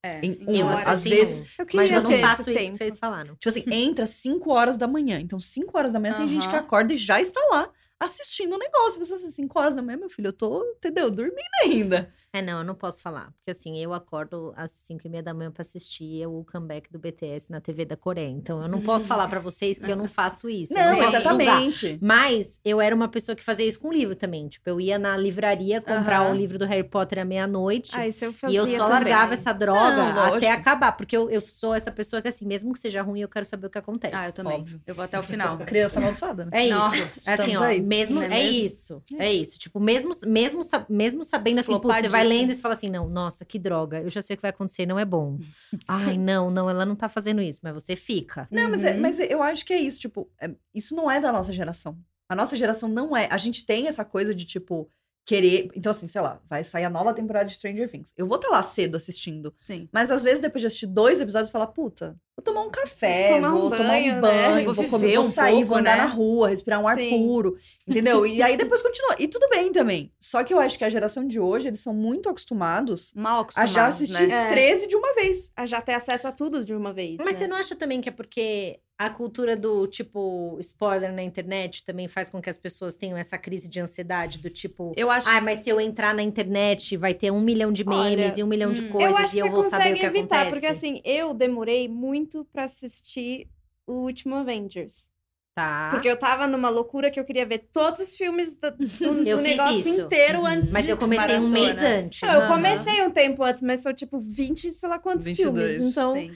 [0.03, 0.87] É, Em horas.
[0.87, 2.73] às vezes- um, Eu queria mas eu não faço isso tempo.
[2.73, 3.35] que vocês falaram.
[3.35, 5.21] Tipo assim, entra 5 horas da manhã.
[5.21, 7.71] Então, 5 horas da manhã tem gente que acorda e já está lá
[8.01, 8.99] assistindo o negócio.
[9.05, 11.11] Você assim, 5 horas da manhã, meu filho, eu tô, entendeu?
[11.11, 12.13] Dormindo ainda.
[12.33, 13.33] É, não, eu não posso falar.
[13.39, 16.97] Porque assim, eu acordo às 5 e meia da manhã pra assistir o comeback do
[16.99, 18.29] BTS na TV da Coreia.
[18.29, 20.73] Então eu não posso falar pra vocês que eu não faço isso.
[20.73, 21.21] eu Não, posso julgar.
[21.21, 21.99] exatamente.
[22.01, 24.47] Mas eu era uma pessoa que fazia isso com livro também.
[24.47, 26.31] Tipo, eu ia na livraria comprar Aham.
[26.31, 27.91] um livro do Harry Potter à meia-noite.
[27.95, 28.91] Ah, isso eu E fazia eu só também.
[28.91, 30.37] largava essa droga Não, lógico.
[30.37, 30.93] até acabar.
[30.93, 33.67] Porque eu, eu sou essa pessoa que, assim, mesmo que seja ruim, eu quero saber
[33.67, 34.15] o que acontece.
[34.17, 34.55] Ah, eu também.
[34.61, 34.81] Óbvio.
[34.87, 35.59] Eu vou até o final.
[35.59, 36.51] Criança amaldiçoada, né?
[36.55, 36.77] É isso.
[36.79, 37.83] Nossa, É assim, ó, aí.
[37.91, 38.65] Mesmo, é, é mesmo?
[38.65, 39.03] isso.
[39.19, 39.59] É isso.
[39.59, 43.09] Tipo, mesmo, mesmo, mesmo sabendo assim, putz, você vai lendo e você fala assim, não,
[43.09, 44.01] nossa, que droga.
[44.01, 45.39] Eu já sei o que vai acontecer, não é bom.
[45.89, 48.49] Ai, não, não, ela não tá fazendo isso, mas você fica.
[48.51, 49.01] Não, mas, é- Uhum.
[49.01, 51.99] mas eu acho que é isso, tipo, é- isso não é da nossa geração.
[52.29, 53.27] A nossa geração não é.
[53.31, 54.89] A gente tem essa coisa de, tipo,
[55.27, 55.69] querer.
[55.77, 58.13] Então, assim, sei lá, vai sair a nova temporada de Stranger Things.
[58.17, 59.53] Eu vou estar lá cedo assistindo.
[59.57, 59.89] Sim.
[59.93, 63.55] Mas às vezes, depois de assistir dois episódios, falar, puta, vou tomar um café, Tomar
[63.55, 64.21] um vou tomar banho, um né?
[64.21, 66.03] banho, Vou vou, viver comer, vou um sair, pouco, vou andar né?
[66.03, 67.11] na rua, respirar um ar Sim.
[67.11, 67.57] puro.
[67.87, 68.27] Entendeu?
[68.27, 69.17] E aí depois continua.
[69.19, 70.13] E tudo bem também.
[70.19, 73.41] Só que eu acho que a geração de hoje, eles são muito acostumados Mal a
[73.43, 74.47] acostumados, já assistir né?
[74.47, 74.49] É.
[74.49, 75.53] 13 de uma vez.
[75.57, 77.17] A já ter acesso a tudo de uma vez.
[77.19, 77.39] Mas né?
[77.39, 82.07] você não acha também que é porque a cultura do, tipo, spoiler na internet também
[82.07, 84.93] faz com que as pessoas tenham essa crise de ansiedade do tipo...
[84.95, 88.15] Eu acho Ah, mas se eu entrar na internet, vai ter um milhão de Olha,
[88.15, 90.05] memes e um milhão de hum, coisas eu acho e eu vou saber o que
[90.05, 90.51] evitar, acontece.
[90.51, 93.49] porque assim, eu demorei muito pra assistir
[93.87, 95.09] o último Avengers.
[95.55, 95.91] Tá.
[95.91, 99.41] Porque eu tava numa loucura que eu queria ver todos os filmes do, do- do
[99.43, 100.01] negócio isso.
[100.03, 100.47] inteiro Uhum.
[100.47, 101.61] antes Mas eu comecei um maratona.
[101.67, 102.21] mês antes.
[102.23, 105.91] Não, eu comecei um tempo antes, mas são tipo 20, sei lá quantos 22, filmes.
[105.91, 106.33] Então, Sim.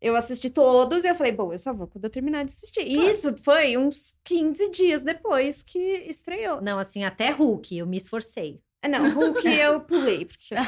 [0.00, 2.86] eu assisti todos e eu falei, bom, eu só vou quando eu terminar de assistir.
[2.86, 3.10] E Claro.
[3.10, 5.78] isso foi uns 15 dias depois que
[6.08, 6.62] estreou.
[6.62, 8.60] Não, assim, até Hulk, eu me esforcei.
[8.80, 10.54] Ah, Não, Hulk eu pulei, porque...
[10.54, 10.62] Tá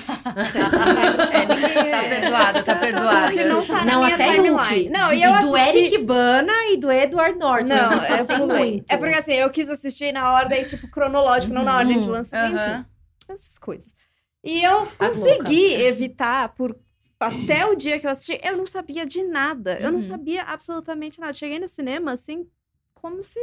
[2.09, 3.27] perdoada, tá perdoada.
[3.29, 4.49] Hulk não tá não, na minha até timeline.
[4.59, 4.88] Hulk.
[4.90, 5.79] Não, e e do assisti...
[5.79, 7.68] Eric Bana e do Edward Norton.
[7.68, 8.70] Não, eu pulei.
[8.73, 8.90] muito.
[8.90, 12.12] É porque assim, eu quis assistir na ordem, tipo, cronológica, não na ordem de Uhum.
[12.12, 12.81] lançamento, Aham.
[12.81, 13.94] enfim, essas coisas.
[14.42, 16.77] E eu As consegui evitar por
[17.20, 19.79] até o dia que eu assisti, eu não sabia de nada.
[19.79, 20.03] Eu não Uhum.
[20.03, 21.33] sabia absolutamente nada.
[21.35, 22.49] Cheguei no cinema, assim,
[22.94, 23.38] como se.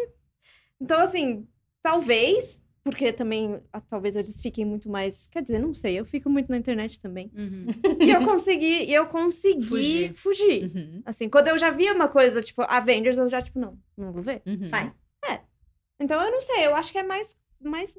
[0.81, 1.47] Então, assim,
[1.81, 5.27] talvez, porque também ah, talvez eles fiquem muito mais.
[5.27, 7.31] Quer dizer, não sei, eu fico muito na internet também.
[7.35, 7.67] Uhum.
[7.99, 10.13] E eu consegui, e eu consegui Fugir.
[10.13, 10.71] fugir.
[10.75, 11.01] Uhum.
[11.05, 14.21] Assim, quando eu já via uma coisa, tipo, Avengers, eu já, tipo, não, não vou
[14.21, 14.41] ver.
[14.45, 14.63] Uhum.
[14.63, 14.93] Sai.
[15.99, 17.93] Então eu não sei, eu acho que é mais, mais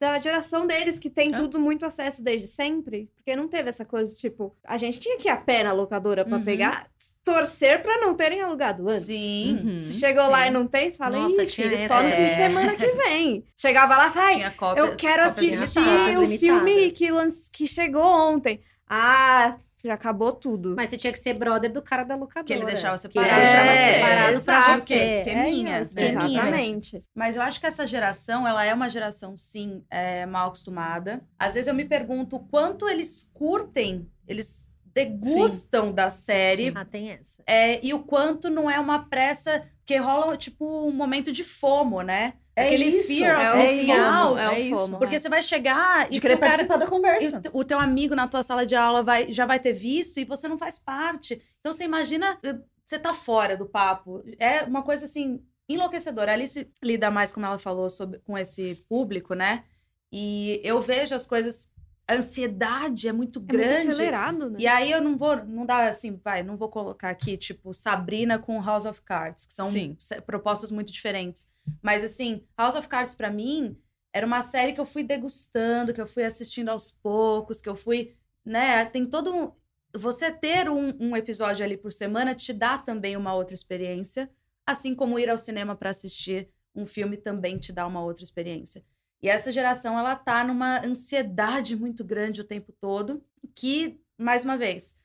[0.00, 1.36] da geração deles que tem É.
[1.36, 3.10] tudo muito acesso desde sempre.
[3.16, 6.24] Porque não teve essa coisa, tipo, a gente tinha que ir a pé na locadora
[6.24, 6.44] pra Uhum.
[6.44, 6.86] pegar,
[7.22, 9.04] torcer pra não terem alugado antes.
[9.06, 9.58] Sim.
[9.64, 9.80] Uhum.
[9.80, 10.30] Se chegou Sim.
[10.30, 12.36] lá e não tem, você fala, Nossa, filho, só no fim de é.
[12.36, 13.44] semana que vem.
[13.56, 17.08] Chegava lá e falava, "Ai, Tinha cópia, eu quero assistir limitadas, o filme que,
[17.52, 18.60] que chegou ontem.
[18.88, 20.74] Ah, já acabou tudo.
[20.76, 22.44] Mas você tinha que ser brother do cara da locadora.
[22.46, 23.32] Que ele deixava Que separado.
[23.34, 24.72] ele deixava É, separado pra exato.
[24.72, 24.80] você.
[24.80, 24.94] O quê?
[24.94, 25.80] Esqueminha, É, né?
[25.82, 26.40] esqueminha.
[26.42, 27.04] Exatamente.
[27.14, 31.22] Mas eu acho que essa geração, ela é uma geração, sim, é, mal acostumada.
[31.38, 37.10] Às vezes eu me pergunto o quanto eles curtem, eles degustam da série Ah, tem
[37.10, 37.42] essa.
[37.46, 42.00] é, e o quanto não é uma pressa, que rola, tipo, um momento de fomo,
[42.00, 42.34] né?
[42.56, 44.38] É Aquele isso, fear of é missing out.
[44.38, 44.76] é o é isso.
[44.86, 44.98] FOMO.
[44.98, 47.42] Porque você vai chegar e querer o cara participar da conversa.
[47.52, 50.24] o, o teu amigo na tua sala de aula vai, já vai ter visto e
[50.24, 51.42] você não faz parte.
[51.60, 54.22] Então você imagina, eh, você tá fora do papo.
[54.38, 56.30] É uma coisa assim enlouquecedora.
[56.30, 59.64] A Alice lida mais, como ela falou, sobre, com esse público, né?
[60.12, 61.68] E eu vejo as coisas.
[62.06, 63.88] A ansiedade é muito É muito grande.
[63.88, 64.58] acelerado, né?
[64.60, 68.38] e aí eu não vou, não dá assim, vai, não vou colocar aqui, tipo, Sabrina
[68.38, 69.96] com House of Cards, que são Sim.
[70.26, 71.48] propostas muito diferentes.
[71.82, 73.76] Mas assim, House of Cards pra mim
[74.12, 77.74] era uma série que eu fui degustando, que eu fui assistindo aos poucos, que eu
[77.74, 78.14] fui,
[78.44, 79.52] né, tem todo um
[79.96, 84.28] você ter um, um episódio ali por semana te dá também uma outra experiência,
[84.66, 88.84] assim como ir ao cinema pra assistir um filme também te dá uma outra experiência.
[89.24, 94.54] E essa geração, ela tá numa ansiedade muito grande o tempo todo, que, mais uma
[94.54, 95.00] vez,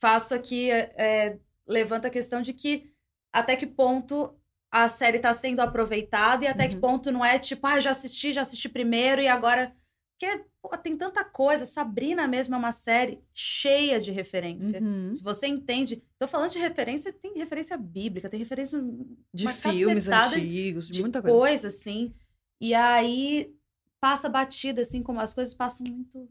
[0.00, 2.92] faço aqui, é, é, levanta a questão de que
[3.32, 4.32] até que ponto
[4.70, 6.80] a série tá sendo aproveitada e até que Uhum.
[6.80, 9.74] ponto não é tipo, ah, já assisti, já assisti primeiro e agora.
[10.20, 11.66] Porque pô, tem tanta coisa.
[11.66, 14.80] Sabrina mesmo é uma série cheia de referência.
[14.80, 15.12] Uhum.
[15.12, 16.04] Se você entende.
[16.16, 18.80] Tô falando de referência, tem referência bíblica, tem referência.
[19.34, 21.36] De uma filmes antigos, de de muita coisa.
[21.36, 22.14] coisa, assim.
[22.60, 23.54] E aí
[24.00, 26.28] passa batida, assim, como as coisas passam muito.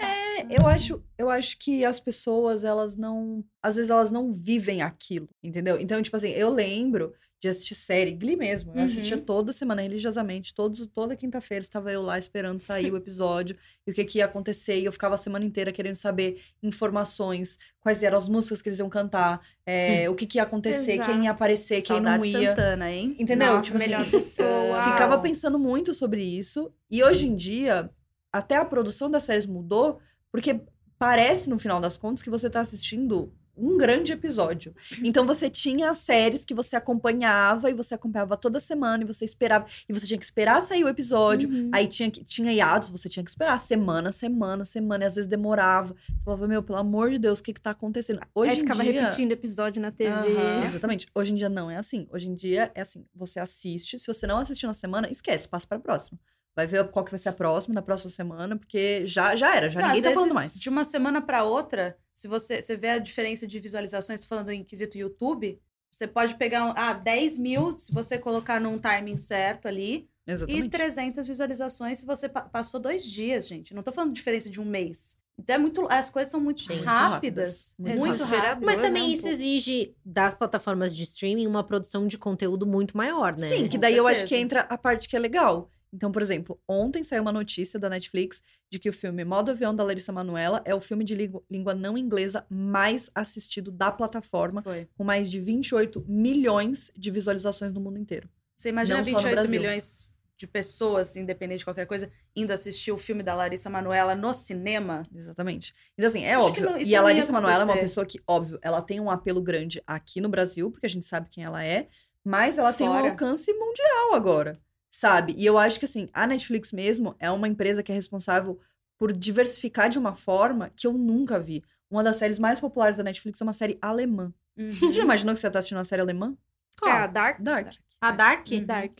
[0.00, 3.44] É, eu acho, eu acho que as pessoas, elas não.
[3.62, 5.78] Às vezes elas não vivem aquilo, entendeu?
[5.78, 8.72] Então, tipo assim, eu lembro de assistir série, Glee mesmo.
[8.72, 8.84] Eu Uhum.
[8.84, 13.90] assistia toda semana, religiosamente, todos, toda quinta-feira estava eu lá esperando sair o episódio e
[13.90, 14.80] o que, que ia acontecer.
[14.80, 18.78] E eu ficava a semana inteira querendo saber informações, quais eram as músicas que eles
[18.78, 22.48] iam cantar, é, o que, que ia acontecer, quem ia aparecer, quem não Saudade ia.
[22.50, 23.16] Santana, hein?
[23.18, 23.48] Entendeu?
[23.54, 24.84] Nossa, tipo assim, melhor pessoa.
[24.92, 26.72] ficava pensando muito sobre isso.
[26.90, 27.90] E hoje em dia,
[28.32, 29.98] até a produção das séries mudou,
[30.30, 30.60] porque
[30.98, 34.74] parece, no final das contas, que você tá assistindo um grande episódio.
[35.02, 39.24] Então você tinha as séries que você acompanhava e você acompanhava toda semana e você
[39.24, 41.48] esperava e você tinha que esperar sair o episódio.
[41.48, 41.70] Uhum.
[41.72, 45.94] Aí tinha tinha hiatos, você tinha que esperar semana, semana, semana e às vezes demorava.
[45.94, 48.20] Você falava, meu, pelo amor de Deus, o que que tá acontecendo?
[48.34, 50.10] Hoje Aí ficava dia, repetindo episódio na TV.
[50.10, 50.64] Aham.
[50.64, 51.06] Exatamente.
[51.14, 52.06] Hoje em dia não é assim.
[52.10, 55.66] Hoje em dia é assim, você assiste, se você não assistiu na semana, esquece, passa
[55.66, 56.18] pra próxima.
[56.56, 59.68] Vai ver qual que vai ser a próxima, na próxima semana, porque já, já era,
[59.68, 60.54] já Não, ninguém tá falando mais.
[60.58, 64.50] De uma semana pra outra, se você, você vê a diferença de visualizações, tô falando
[64.50, 69.68] em quesito YouTube, você pode pegar ah, 10 mil se você colocar num timing certo
[69.68, 70.70] ali, e Exatamente.
[70.70, 73.74] 300 visualizações se você pa- passou dois dias, gente.
[73.74, 75.16] Não tô falando de diferença de um mês.
[75.38, 77.12] Então é muito, as coisas são muito Sim, muito rápidas.
[77.12, 77.74] rápidas.
[77.78, 78.44] Muito, Muito rápidas.
[78.48, 78.64] rápido.
[78.64, 79.34] Mas né, também um isso pouco.
[79.36, 83.46] exige das plataformas de streaming uma produção de conteúdo muito maior, né?
[83.46, 85.70] Sim, que daí eu acho que entra a parte que é legal.
[85.92, 89.74] Então, por exemplo, ontem saiu uma notícia da Netflix de que o filme Modo Avião
[89.74, 91.14] da Larissa Manoela é o filme de
[91.50, 94.88] língua, não inglesa mais assistido da plataforma, Foi.
[94.96, 98.28] com mais de 28 milhões de visualizações no mundo inteiro.
[98.56, 99.60] Você imagina Não só no 28 Brasil.
[99.60, 104.34] milhões de pessoas, independente de qualquer coisa, indo assistir o filme da Larissa Manoela no
[104.34, 105.02] cinema?
[105.14, 105.74] Exatamente.
[105.96, 106.64] Então, assim, é Acho óbvio.
[106.64, 109.40] não- e a ia Larissa Manoela é uma pessoa que, óbvio, ela tem um apelo
[109.40, 111.88] grande aqui no Brasil, porque a gente sabe quem ela é,
[112.22, 113.10] mas ela tem um Fora.
[113.10, 114.60] alcance mundial agora,
[114.96, 115.34] sabe?
[115.36, 118.58] E eu acho que, assim, a Netflix mesmo é uma empresa que é responsável
[118.98, 121.62] por diversificar de uma forma que eu nunca vi.
[121.90, 124.32] Uma das séries mais populares da Netflix é uma série alemã.
[124.56, 126.34] Você já imaginou que você tá assistindo uma série alemã?
[126.82, 127.42] É a Dark?
[127.42, 127.74] Dark.
[128.00, 128.48] A Dark?
[128.64, 128.98] Dark.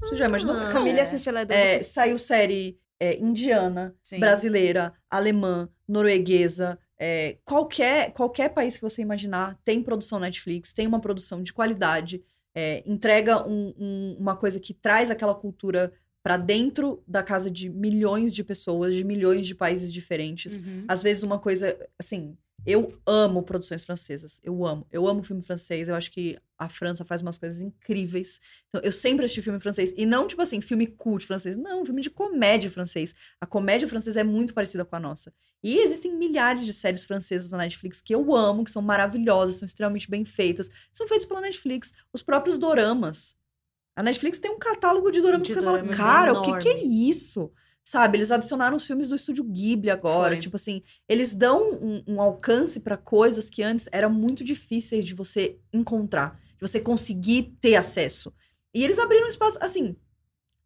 [0.00, 0.54] Você já imaginou?
[0.54, 0.72] Ah.
[0.72, 1.02] Camila é.
[1.02, 4.20] assiste ela é é, saiu série é, indiana, Sim.
[4.20, 11.00] brasileira, alemã, norueguesa, é, qualquer, qualquer país que você imaginar tem produção Netflix, tem uma
[11.00, 12.22] produção de qualidade,
[12.54, 17.68] é, entrega um- um- uma coisa que traz aquela cultura pra dentro da casa de
[17.68, 20.56] milhões de pessoas, de milhões de países diferentes.
[20.56, 20.84] Uhum.
[20.88, 24.86] Às vezes uma coisa, assim, eu amo produções francesas, eu amo.
[24.90, 28.40] Eu amo filme francês, eu acho que a França faz umas coisas incríveis.
[28.68, 29.92] Então, eu sempre assisti filme francês.
[29.96, 31.56] E não, tipo assim, filme cult francês.
[31.56, 33.14] Não, filme de comédia francês.
[33.40, 35.32] A comédia francesa é muito parecida com a nossa.
[35.62, 39.66] E existem milhares de séries francesas na Netflix que eu amo, que são maravilhosas, são
[39.66, 40.70] extremamente bem feitas.
[40.92, 41.92] São feitas pela Netflix.
[42.12, 43.36] Os próprios doramas.
[43.96, 46.68] A Netflix tem um catálogo de doramas De que você fala, cara, o que, que
[46.68, 47.08] é enorme.
[47.08, 47.52] isso?
[47.86, 50.30] Sabe, eles adicionaram os filmes do estúdio Ghibli agora.
[50.30, 50.38] Foi.
[50.40, 55.14] Tipo assim, eles dão um, um alcance pra coisas que antes eram muito difíceis de
[55.14, 58.32] você encontrar, de você conseguir ter acesso.
[58.72, 59.94] E eles abriram espaço, assim.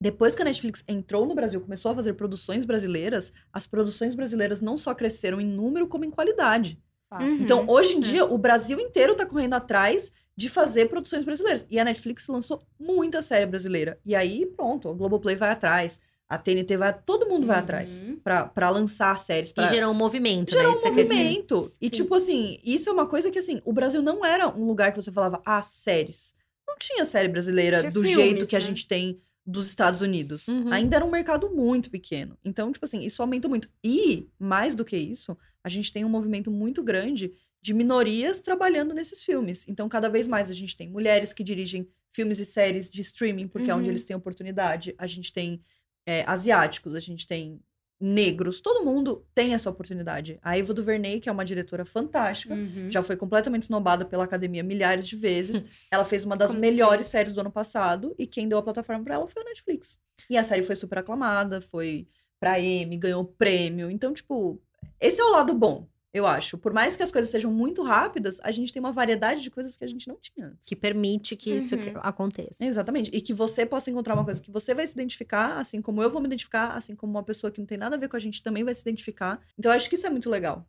[0.01, 4.61] Depois que a Netflix entrou no Brasil, começou a fazer produções brasileiras, as produções brasileiras
[4.61, 6.81] não só cresceram em número, como em qualidade.
[7.13, 7.35] Uhum.
[7.35, 8.03] Então, hoje em É.
[8.03, 11.67] dia, o Brasil inteiro tá correndo atrás de fazer produções brasileiras.
[11.69, 13.99] E a Netflix lançou muita série brasileira.
[14.07, 17.63] E aí, pronto, a Globoplay vai atrás, a TNT vai, todo mundo vai Uhum.
[17.63, 19.51] atrás pra, pra lançar séries.
[19.53, 19.65] Pra...
[19.65, 20.69] E gerou um movimento, Gerou né?
[20.71, 20.91] um dizer.
[20.91, 21.73] movimento.
[21.81, 21.97] E, Sim.
[21.97, 25.01] tipo assim, isso é uma coisa que, assim, o Brasil não era um lugar que
[25.01, 26.35] você falava, ah, séries.
[26.67, 28.65] Não tinha série brasileira Tinha do filmes, jeito que a né?
[28.67, 30.47] gente tem dos Estados Unidos.
[30.49, 30.71] Uhum.
[30.71, 32.37] Ainda era um mercado muito pequeno.
[32.45, 33.71] Então, tipo assim, isso aumenta muito.
[33.83, 38.93] E, mais do que isso, a gente tem um movimento muito grande de minorias trabalhando
[38.93, 39.65] nesses filmes.
[39.67, 43.49] Então, cada vez mais a gente tem mulheres que dirigem filmes e séries de streaming,
[43.49, 43.91] porque é onde Uhum.
[43.93, 44.95] eles têm oportunidade.
[44.99, 45.61] A gente tem
[46.09, 47.61] é, asiáticos, a gente tem
[48.01, 50.39] negros, todo mundo tem essa oportunidade.
[50.41, 52.89] A Eva DuVernay, que é uma diretora fantástica, Uhum.
[52.91, 55.67] já foi completamente snobada pela academia milhares de vezes.
[55.91, 59.03] Ela fez uma das Como melhores séries do ano passado e quem deu a plataforma
[59.05, 59.99] pra ela foi a Netflix.
[60.31, 62.07] E a série foi super aclamada, foi
[62.41, 63.91] pra Emmy, ganhou prêmio.
[63.91, 64.63] Então, tipo,
[65.01, 66.57] esse é o lado bom, eu acho.
[66.59, 69.77] Por mais que as coisas sejam muito rápidas, a gente tem uma variedade de coisas
[69.77, 70.69] que a gente não tinha antes.
[70.69, 71.81] Que permite que isso Uhum.
[71.83, 72.65] que- aconteça.
[72.65, 73.11] Exatamente.
[73.15, 76.11] E que você possa encontrar uma coisa que você vai se identificar, assim como eu
[76.11, 78.21] vou me identificar, assim como uma pessoa que não tem nada a ver com a
[78.21, 79.41] gente também vai se identificar.
[79.59, 80.67] Então, eu acho que isso é muito legal.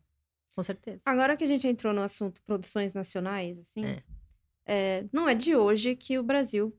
[0.54, 1.00] Com certeza.
[1.06, 4.02] Agora que a gente entrou no assunto produções nacionais, assim, É.
[4.66, 6.76] é, não é de hoje que o Brasil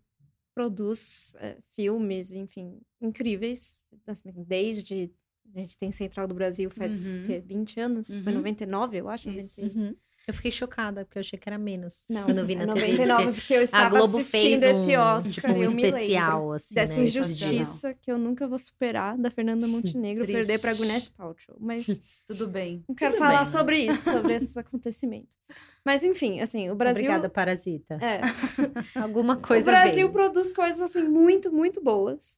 [0.53, 3.77] produz é, filmes, enfim, incríveis.
[4.07, 5.11] assim, Desde.
[5.53, 7.23] A gente tem Central do Brasil faz Uhum.
[7.23, 8.07] o quê, 20 anos?
[8.07, 8.37] Foi Uhum.
[8.39, 9.27] 99, eu acho?
[9.27, 9.95] 96.
[10.27, 12.05] Eu fiquei chocada, porque eu achei que era menos.
[12.07, 13.05] Não, quando eu vi na é TV.
[13.05, 15.71] 99, porque eu estava A Globo fez assistindo um, esse Oscar tipo, e um eu
[15.71, 20.23] me lembro especial, assim, dessa né, injustiça que eu nunca vou superar da Fernanda Montenegro
[20.23, 20.37] Triste.
[20.37, 21.57] perder pra Gwyneth Paltrow.
[21.59, 21.85] Mas
[22.27, 22.85] Tudo bem.
[22.87, 23.45] não quero Tudo falar bem, né?
[23.57, 25.35] sobre isso, sobre esse acontecimento.
[25.83, 27.01] Mas enfim, assim, o Brasil...
[27.03, 27.95] Obrigada, Parasita.
[27.95, 28.21] É,
[29.01, 30.11] Alguma coisa o Brasil veio.
[30.11, 32.37] produz coisas assim muito, muito boas.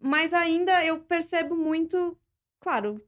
[0.00, 2.16] Mas ainda eu percebo muito,
[2.60, 3.00] claro,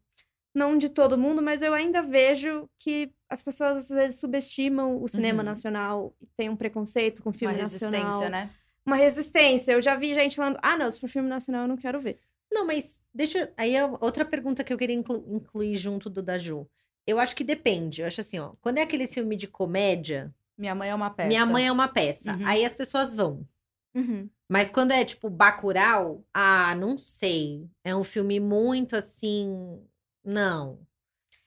[0.55, 5.07] não de todo mundo, mas eu ainda vejo que as pessoas às vezes subestimam o
[5.09, 5.45] cinema Uhum.
[5.49, 8.31] nacional e tem um preconceito com Uma filme resistência, nacional.
[8.31, 8.51] né?
[8.85, 9.73] Uma resistência.
[9.73, 12.19] Eu já vi gente falando: "Ah, não, se for filme nacional eu não quero ver".
[12.51, 13.53] Não, mas deixa.
[13.57, 16.67] Aí é outra pergunta que eu queria inclu- incluir junto do da Ju.
[17.07, 18.01] Eu acho que depende.
[18.01, 18.55] Eu acho assim, ó.
[18.61, 21.29] Quando é aquele filme de comédia, Minha mãe é uma peça.
[21.29, 22.33] minha mãe é uma peça.
[22.37, 22.47] Uhum.
[22.47, 23.47] Aí as pessoas vão.
[23.95, 24.29] Uhum.
[24.51, 27.71] Mas quando é tipo Bacurau, ah, não sei.
[27.85, 29.81] É um filme muito assim.
[30.25, 30.81] Não.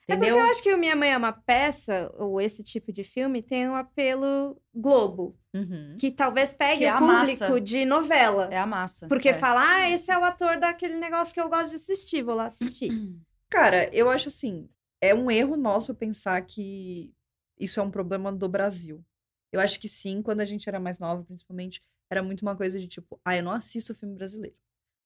[0.07, 0.37] É porque Entendeu?
[0.37, 3.67] eu acho que o Minha Mãe é uma peça, ou esse tipo de filme, tem
[3.67, 5.37] um apelo Globo.
[5.53, 5.97] Uhum.
[5.99, 7.61] Que talvez pegue Que é o a público massa.
[7.61, 8.47] de novela.
[8.49, 9.07] É a massa.
[9.07, 9.33] Porque é.
[9.33, 12.45] fala, ah, esse é o ator daquele negócio que eu gosto de assistir, vou lá
[12.45, 12.89] assistir.
[13.51, 14.69] Cara, eu acho assim,
[15.01, 17.13] é um erro nosso pensar que
[17.59, 19.03] isso é um problema do Brasil.
[19.51, 22.79] Eu acho que sim, quando a gente era mais nova, principalmente, era muito uma coisa
[22.79, 24.55] de tipo, ah, eu não assisto filme brasileiro.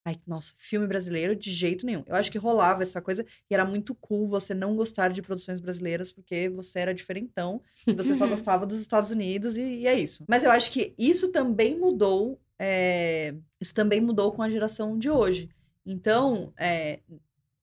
[0.07, 2.01] Ai, nossa, filme brasileiro de jeito nenhum.
[2.07, 5.59] Eu acho que rolava essa coisa e era muito cool você não gostar de produções
[5.59, 9.99] brasileiras porque você era diferentão e você só gostava dos Estados Unidos e, e é
[9.99, 10.23] isso.
[10.25, 15.09] Mas eu acho que isso também mudou, é, isso também mudou com a geração de
[15.09, 15.49] hoje.
[15.85, 16.99] Então, é,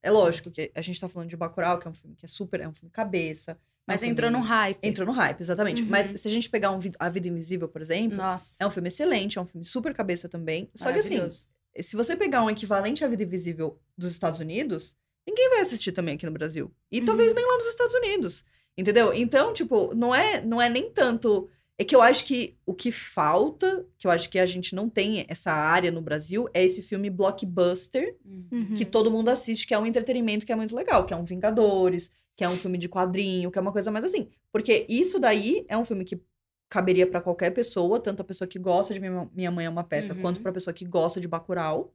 [0.02, 2.28] é lógico que a gente tá falando de Bacurau, que é um filme que é
[2.28, 3.58] super, é um filme cabeça.
[3.86, 4.78] Mas é um entrou filme- num hype.
[4.82, 5.82] Entrou no hype, exatamente.
[5.82, 5.88] Uhum.
[5.88, 8.62] Mas se a gente pegar um, A Vida Invisível, por exemplo, Nossa.
[8.62, 10.70] é um filme excelente, é um filme super cabeça também.
[10.74, 11.20] Só que assim,
[11.80, 16.14] se você pegar um equivalente à Vida Invisível dos Estados Unidos, ninguém vai assistir também
[16.14, 16.72] aqui no Brasil.
[16.90, 17.04] E Uhum.
[17.04, 18.44] talvez nem lá nos Estados Unidos.
[18.76, 19.12] Entendeu?
[19.14, 21.48] Então, tipo, não é, não é nem tanto.
[21.78, 24.88] É que eu acho que o que falta, que eu acho que a gente não
[24.88, 28.74] tem essa área no Brasil, é esse filme blockbuster Uhum.
[28.76, 31.24] que todo mundo assiste, que é um entretenimento que é muito legal, que é um
[31.24, 34.30] Vingadores, que é um filme de quadrinho, que é uma coisa mais assim.
[34.52, 36.20] Porque isso daí é um filme que
[36.68, 39.84] caberia pra qualquer pessoa, tanto a pessoa que gosta de Minha Minha Mãe é uma
[39.84, 40.20] Peça, Uhum.
[40.20, 41.94] quanto pra pessoa que gosta de Bacurau.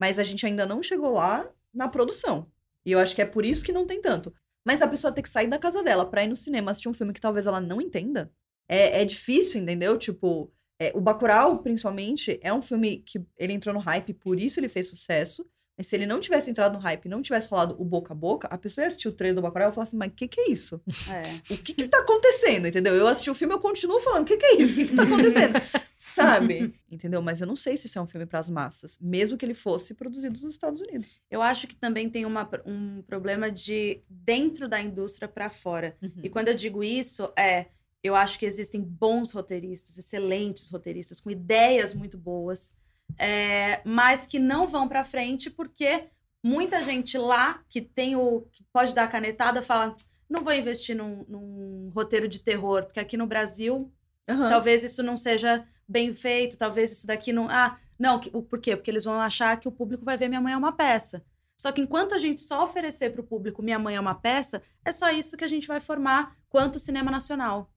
[0.00, 2.46] Mas a gente ainda não chegou lá na produção.
[2.86, 4.32] E eu acho que é por isso que não tem tanto.
[4.64, 6.94] Mas a pessoa ter que sair da casa dela pra ir no cinema assistir um
[6.94, 8.30] filme que talvez ela não entenda,
[8.68, 9.98] é, é difícil, entendeu?
[9.98, 14.60] Tipo, é, o Bacurau, principalmente, é um filme que ele entrou no hype, por isso
[14.60, 15.44] ele fez sucesso.
[15.80, 18.14] Mas se ele não tivesse entrado no hype e não tivesse rolado o boca a
[18.14, 20.28] boca, a pessoa ia assistir o trailer do Bacurau e falar assim, mas o que
[20.28, 20.78] que é isso?
[21.08, 21.54] É.
[21.54, 22.94] O que que tá acontecendo, entendeu?
[22.94, 24.74] Eu assisti o filme e eu continuo falando, o que que é isso?
[24.74, 25.54] O que que tá acontecendo?
[25.96, 26.74] Sabe?
[26.90, 27.22] Entendeu?
[27.22, 29.94] Mas eu não sei se isso é um filme pras massas, mesmo que ele fosse
[29.94, 31.18] produzido nos Estados Unidos.
[31.30, 35.96] Eu acho que também tem uma, um problema de dentro da indústria pra fora.
[36.22, 37.68] E quando eu digo isso, é.
[38.02, 42.76] Eu acho que existem bons roteiristas, excelentes roteiristas, com ideias muito boas,
[43.18, 46.08] é, mas que não vão pra frente porque
[46.42, 48.46] muita gente lá que tem o.
[48.52, 49.94] que pode dar a canetada fala:
[50.28, 53.92] não vou investir num, num roteiro de terror, porque aqui no Brasil
[54.28, 54.48] Aham.
[54.48, 57.48] talvez isso não seja bem feito, talvez isso daqui não.
[57.50, 58.76] Ah, não, por quê?
[58.76, 61.24] Porque eles vão achar que o público vai ver Minha Mãe é uma peça.
[61.60, 64.62] Só que enquanto a gente só oferecer para o público Minha Mãe é uma peça,
[64.82, 67.70] é só isso que a gente vai formar quanto cinema nacional.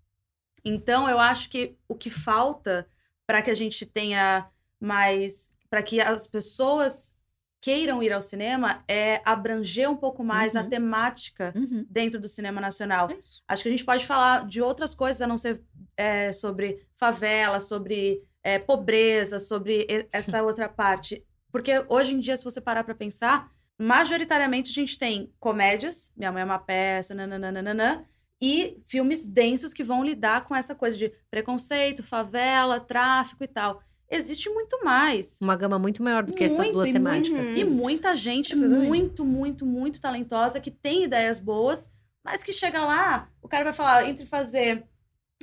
[0.63, 2.87] Então, eu acho que o que falta
[3.27, 4.49] para que a gente tenha
[4.83, 5.51] mais.
[5.69, 7.15] para que as pessoas
[7.59, 10.69] queiram ir ao cinema é abranger um pouco mais a Uhum.
[10.69, 11.83] temática Uhum.
[11.89, 13.09] dentro do cinema nacional.
[13.09, 13.17] É.
[13.47, 15.63] Acho que a gente pode falar de outras coisas a não ser
[15.97, 21.25] é, sobre favela, sobre é, pobreza, sobre essa outra parte.
[21.51, 26.31] Porque hoje em dia, se você parar pra pensar, majoritariamente a gente tem comédias, Minha
[26.31, 28.05] Mãe é uma peça, nananana,
[28.41, 33.81] e filmes densos que vão lidar com essa coisa de preconceito, favela, tráfico e tal.
[34.09, 35.39] Existe muito mais.
[35.41, 37.47] Uma gama muito maior do que essas Muito, duas e temáticas.
[37.47, 37.59] muito.
[37.59, 38.87] E muita gente Exatamente.
[38.87, 41.91] muito, muito, muito talentosa que tem ideias boas,
[42.23, 44.85] mas que chega lá, o cara vai falar, entre fazer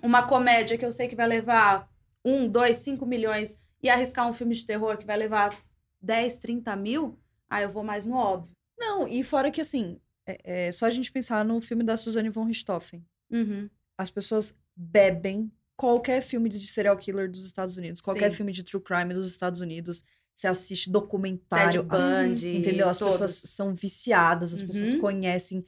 [0.02, 1.90] uma comédia que eu sei que vai levar
[2.24, 5.56] um, dois, cinco milhões e arriscar um filme de terror que vai levar
[6.00, 7.18] 10, 30 mil,
[7.48, 8.54] aí eu vou mais no óbvio.
[8.78, 12.30] Não, e fora que assim, é, é só a gente pensar no filme da Suzanne
[12.30, 13.04] von Richthofen.
[13.30, 13.68] Uhum.
[13.98, 18.36] As pessoas bebem qualquer filme de serial killer dos Estados Unidos, qualquer Sim.
[18.36, 20.04] filme de true crime dos Estados Unidos.
[20.36, 22.86] Você assiste documentário, Ted as- Bundy, entendeu?
[22.88, 23.14] As todos.
[23.14, 25.00] pessoas são viciadas, as pessoas Uhum.
[25.00, 25.64] conhecem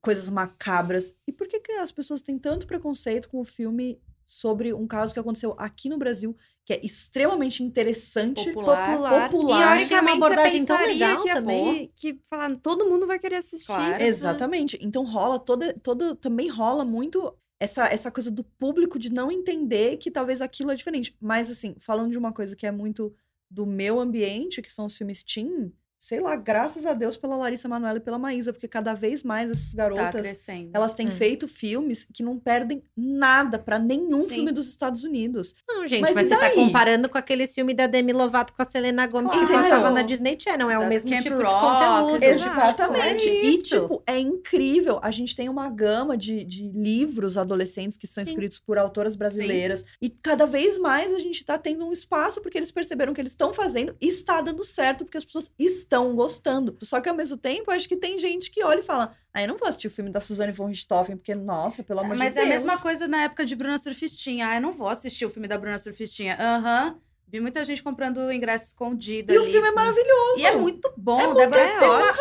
[0.00, 1.14] coisas macabras.
[1.28, 5.12] E por que, que as pessoas têm tanto preconceito com o filme sobre um caso
[5.14, 8.90] que aconteceu aqui no Brasil, que é extremamente interessante, Popular.
[8.90, 9.30] popular.
[9.30, 9.80] popular.
[9.80, 11.86] E Achei uma abordagem tão legal que, ia também.
[11.86, 13.66] ter- que falar, todo mundo vai querer assistir.
[13.68, 14.02] Claro.
[14.02, 14.76] Exatamente.
[14.82, 19.96] Então rola toda, toda também rola muito essa, essa coisa do público de não entender
[19.96, 21.16] que talvez aquilo é diferente.
[21.20, 23.14] Mas assim, falando de uma coisa que é muito
[23.50, 25.72] do meu ambiente, que são os filmes teen,
[26.06, 29.50] sei lá, graças a Deus pela Larissa Manoela e pela Maísa, porque cada vez mais
[29.50, 30.70] essas Tá garotas crescendo.
[30.72, 31.10] elas têm É.
[31.10, 34.28] feito filmes que não perdem nada pra nenhum Sim.
[34.36, 35.52] filme dos Estados Unidos.
[35.66, 38.62] Não, gente, Mas mas, e você tá comparando com aquele filme da Demi Lovato com
[38.62, 39.62] a Selena Gomes que Claro.
[39.64, 40.70] passava na Disney Channel.
[40.70, 42.22] É o mesmo Camp tipo de Rock, conteúdo.
[42.24, 42.82] exato.
[42.82, 43.28] Exatamente.
[43.28, 43.80] É E, isso.
[43.80, 45.00] tipo, é incrível.
[45.02, 48.30] A gente tem uma gama de, de livros adolescentes que são Sim.
[48.30, 49.84] escritos por autoras brasileiras.
[50.00, 53.32] E cada vez mais a gente tá tendo um espaço, porque eles perceberam que eles
[53.32, 56.76] estão fazendo e está dando certo, porque as pessoas estão estão gostando.
[56.82, 59.48] Só que ao mesmo tempo, acho que tem gente que olha e fala: ah, eu
[59.48, 62.40] não vou assistir o filme da Suzane von Richthofen, porque, nossa, pelo amor Mas de
[62.40, 62.46] é Deus.
[62.46, 64.48] a mesma coisa na época de Bruna Surfistinha.
[64.48, 66.36] Ah, eu não vou assistir o filme da Bruna Surfistinha.
[66.38, 66.98] Aham.
[67.28, 70.38] Vi muita gente comprando ingresso escondido E o ali, filme é maravilhoso.
[70.38, 71.20] E é muito bom.
[71.20, 71.78] É muito Débora É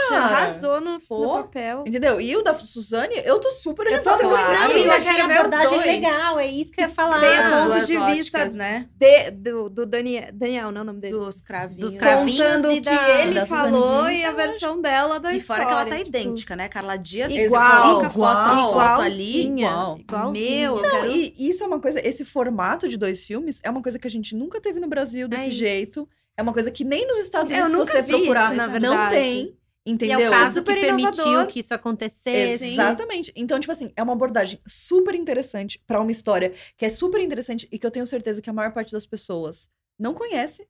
[0.10, 0.24] cara.
[0.26, 1.84] arrasou no, no papel.
[1.86, 2.20] Entendeu?
[2.20, 4.28] E o da Suzane, eu tô super Eu tô claro.
[4.74, 7.20] Não, eu achei a abordagem legal, é isso que eu ia falar.
[7.20, 8.90] Tem As ponto duas de óticas, vista né?
[8.98, 11.14] De- do, do Daniel, Daniel, não é o nome dele.
[11.16, 11.82] Dos cravinhos.
[11.86, 12.40] Dos cravinhos.
[12.40, 15.66] Contando e o que da- ele da falou e a versão dela da E história.
[15.66, 16.68] fora que ela tá tipo, idêntica, né?
[16.68, 19.48] Carla Dias Igual, coloca foto, a igual, foto ali.
[19.48, 20.00] igual.
[20.32, 23.84] Meu, eu Não, e isso é uma coisa, esse formato de dois filmes é uma
[23.84, 25.52] coisa que a gente nunca teve no Brasil desse isso.
[25.58, 26.10] jeito.
[26.38, 28.90] É uma coisa que nem nos Estados Eu Unidos, nunca você procurar, isso, na não
[28.92, 29.16] verdade.
[29.16, 29.58] tem.
[29.88, 30.20] E Entendeu?
[30.20, 31.48] é o caso que permitiu inovador.
[31.48, 32.66] que isso acontecesse.
[32.74, 33.32] Exatamente.
[33.36, 37.68] Então, tipo assim, é uma abordagem super interessante pra uma história que é super interessante
[37.72, 40.68] e que eu tenho certeza que a maior parte das pessoas não conhece.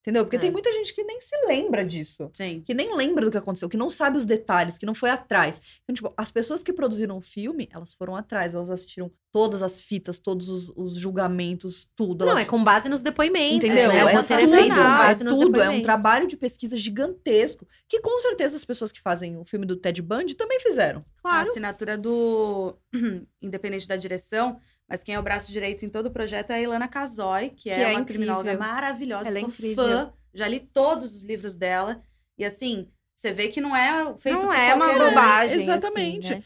[0.00, 0.24] Entendeu?
[0.24, 0.40] Porque É.
[0.40, 2.30] tem muita gente que nem se lembra disso.
[2.32, 2.62] Sim.
[2.64, 5.60] Que nem lembra do que aconteceu, que não sabe os detalhes, que não foi atrás.
[5.82, 9.80] Então, tipo, as pessoas que produziram o filme, elas foram atrás, elas assistiram todas as
[9.82, 12.24] fitas, todos os, os julgamentos, tudo.
[12.24, 13.56] Não, elas é com base nos depoimentos.
[13.64, 13.88] Entendeu?
[13.90, 13.96] Né?
[13.98, 16.76] É É, é tudo, feito com é base nos tudo, é um trabalho de pesquisa
[16.78, 21.04] gigantesco que com certeza as pessoas que fazem o filme do Ted Bundy também fizeram.
[21.18, 21.48] A Claro.
[21.50, 22.74] assinatura do
[23.42, 24.58] independente da direção,
[24.90, 27.64] mas quem é o braço direito em todo o projeto é a Ilana Casoy, que,
[27.64, 28.06] Que é, é uma incrível.
[28.06, 29.84] criminóloga maravilhosa, Ela é sou incrível.
[29.84, 32.02] fã, já li todos os livros dela.
[32.36, 34.98] E assim, você vê que não é feito Não por é uma um.
[34.98, 35.62] bobagem.
[35.62, 36.26] Exatamente.
[36.32, 36.42] assim, né?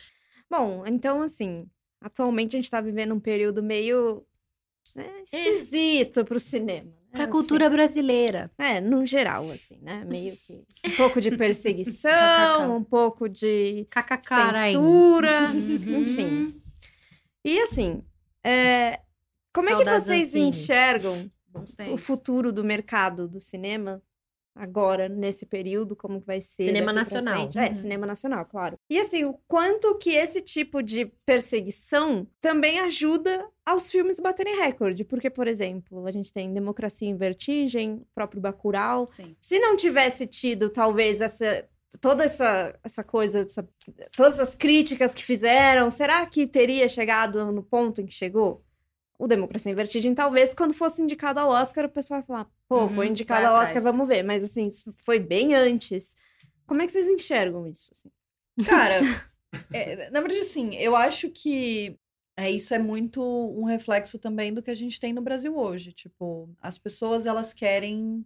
[0.51, 1.67] Bom, então, assim,
[2.01, 4.25] atualmente a gente tá vivendo um período meio
[4.95, 6.85] né, esquisito pro cinema.
[6.85, 7.33] né, Pra assim.
[7.33, 8.51] cultura brasileira.
[8.59, 10.05] É, no geral, assim, né?
[10.05, 10.53] Meio que
[10.87, 14.53] um pouco de perseguição, um pouco de KKK.
[14.73, 15.99] censura, Uhum.
[16.03, 16.63] enfim.
[17.45, 18.03] E assim,
[18.45, 19.01] é,
[19.53, 20.49] como é que vocês Ancine.
[20.49, 21.31] enxergam
[21.93, 24.03] o futuro do mercado do cinema
[24.57, 26.63] agora, nesse período, como que vai ser?
[26.65, 27.51] Cinema nacional.
[27.57, 27.75] É, Uhum.
[27.75, 28.79] cinema nacional, claro.
[28.89, 35.03] E assim, o quanto que esse tipo de perseguição também ajuda aos filmes baterem recorde.
[35.05, 39.09] Porque, por exemplo, a gente tem Democracia em Vertigem, o próprio Bacurau.
[39.09, 39.35] Sim.
[39.41, 41.69] Se não tivesse tido, talvez, essa...
[42.01, 43.69] Toda essa, essa coisa, essa-
[44.17, 48.65] todas as críticas que fizeram, será que teria chegado no ponto em que chegou?
[49.19, 52.81] O Democracia em Vertigem, talvez, quando fosse indicado ao Oscar, o pessoal vai falar, pô,
[52.83, 54.25] Uhum, foi indicado ao Oscar, vamos ver.
[54.25, 56.17] Mas, assim, isso foi bem antes.
[56.67, 57.93] Como é que vocês enxergam isso?
[57.93, 58.11] assim?
[58.65, 59.01] Cara,
[59.73, 61.97] é, na verdade, assim, eu acho que
[62.37, 65.93] é, isso é muito um reflexo também do que a gente tem no Brasil hoje.
[65.93, 68.25] Tipo, as pessoas, elas querem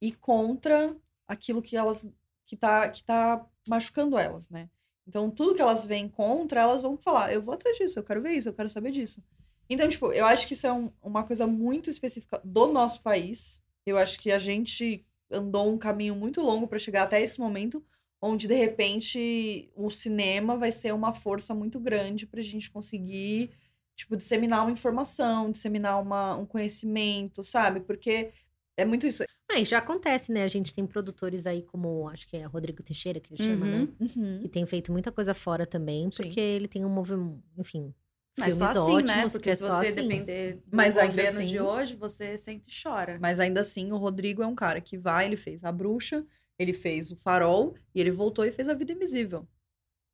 [0.00, 0.96] ir contra
[1.26, 2.08] aquilo que elas,
[2.50, 4.68] que tá, que tá machucando elas, né?
[5.06, 8.20] Então, tudo que elas veem contra, elas vão falar, eu vou atrás disso, eu quero
[8.20, 9.22] ver isso, eu quero saber disso.
[9.68, 13.62] Então, tipo, eu acho que isso é um- uma coisa muito específica do nosso país.
[13.86, 17.84] Eu acho que a gente andou um caminho muito longo para chegar até esse momento,
[18.20, 23.52] onde de repente o cinema vai ser uma força muito grande para a gente conseguir,
[23.94, 27.78] tipo, disseminar uma informação, disseminar uma, um conhecimento, sabe?
[27.80, 28.32] Porque
[28.76, 29.22] é muito isso.
[29.52, 30.44] Ah, e já acontece, né?
[30.44, 33.88] A gente tem produtores aí como, acho que é Rodrigo Teixeira, que ele chama, Uhum.
[33.98, 34.38] né?
[34.40, 36.22] Que tem feito muita coisa fora também, Sim.
[36.22, 37.92] porque ele tem um movimento, enfim,
[38.38, 39.24] Mas filmes só assim, ótimos, né?
[39.26, 40.02] que Porque é se você assim.
[40.08, 43.18] depender do Mas governo assim- de hoje, você sente e chora.
[43.20, 46.24] Mas ainda assim, o Rodrigo é um cara que vai, ele fez A Bruxa,
[46.58, 49.48] ele fez O Farol e ele voltou e fez A Vida Invisível.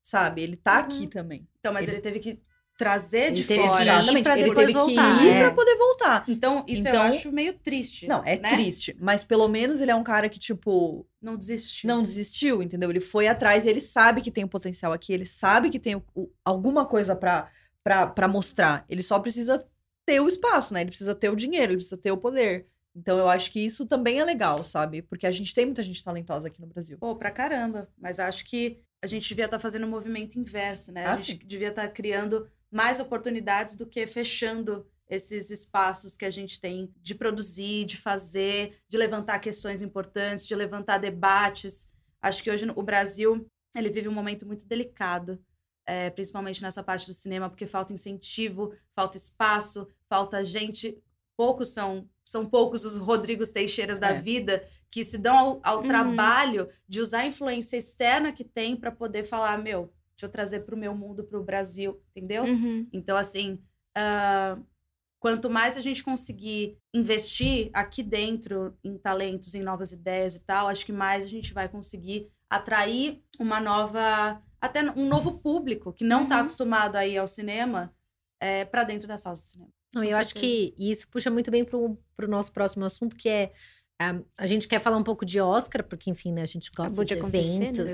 [0.02, 0.40] Sabe?
[0.40, 1.46] Ele tá aqui também.
[1.58, 2.40] Então, mas Ele- ele, teve que
[2.76, 3.82] trazer Ele de que fora.
[3.82, 4.28] Exatamente.
[4.28, 5.40] ele depois teve voltar, que ir é.
[5.40, 6.24] pra poder voltar.
[6.28, 8.06] Então, isso eu Então- acho meio triste.
[8.06, 8.50] Não, é né?
[8.50, 8.94] triste.
[9.00, 11.88] Mas pelo menos ele é um cara que, tipo, Não desistiu.
[11.88, 12.90] não desistiu, entendeu?
[12.90, 15.94] Ele foi atrás e ele sabe que tem o potencial aqui, ele sabe que tem
[15.96, 17.48] o- o- alguma coisa pra,
[17.82, 18.84] pra, pra mostrar.
[18.88, 19.64] Ele só precisa
[20.04, 20.82] ter o espaço, né?
[20.82, 22.66] Ele precisa ter o dinheiro, ele precisa ter o poder.
[22.94, 25.02] Então eu acho que isso também é legal, sabe?
[25.02, 26.96] Porque a gente tem muita gente talentosa aqui no Brasil.
[26.98, 27.88] Pô, pra caramba.
[27.98, 31.04] Mas acho que a gente devia estar fazendo um movimento inverso, né?
[31.06, 36.30] Ah, a gente devia estar criando mais oportunidades do que fechando esses espaços que a
[36.30, 41.88] gente tem de produzir, de fazer, de levantar questões importantes, de levantar debates.
[42.20, 43.46] Acho que hoje o Brasil
[43.76, 45.38] ele vive um momento muito delicado,
[45.86, 50.98] é, principalmente nessa parte do cinema, porque falta incentivo, falta espaço, falta gente.
[51.36, 54.20] Poucos são são poucos os Rodrigos Teixeiras da É.
[54.20, 55.86] vida que se dão ao, ao Uhum.
[55.86, 60.60] trabalho de usar a influência externa que tem para poder falar, meu, deixa eu trazer
[60.60, 62.44] para o meu mundo, para o Brasil, entendeu?
[62.44, 62.88] Uhum.
[62.92, 63.62] Então, assim,
[63.96, 64.58] ah,
[65.20, 70.68] quanto mais a gente conseguir investir aqui dentro em talentos, em novas ideias e tal,
[70.68, 76.04] acho que mais a gente vai conseguir atrair uma nova, até um novo público que
[76.04, 76.40] não está Uhum.
[76.42, 77.92] acostumado a ir ao cinema
[78.70, 79.70] para dentro das salas de cinema.
[79.94, 83.52] Não, eu acho que isso puxa muito bem pro, pro nosso próximo assunto, que é
[84.00, 87.02] ah, a gente quer falar um pouco de Oscar, porque, enfim, né, a gente gosta
[87.02, 87.28] Acabou de, de né?
[87.28, 87.92] eventos.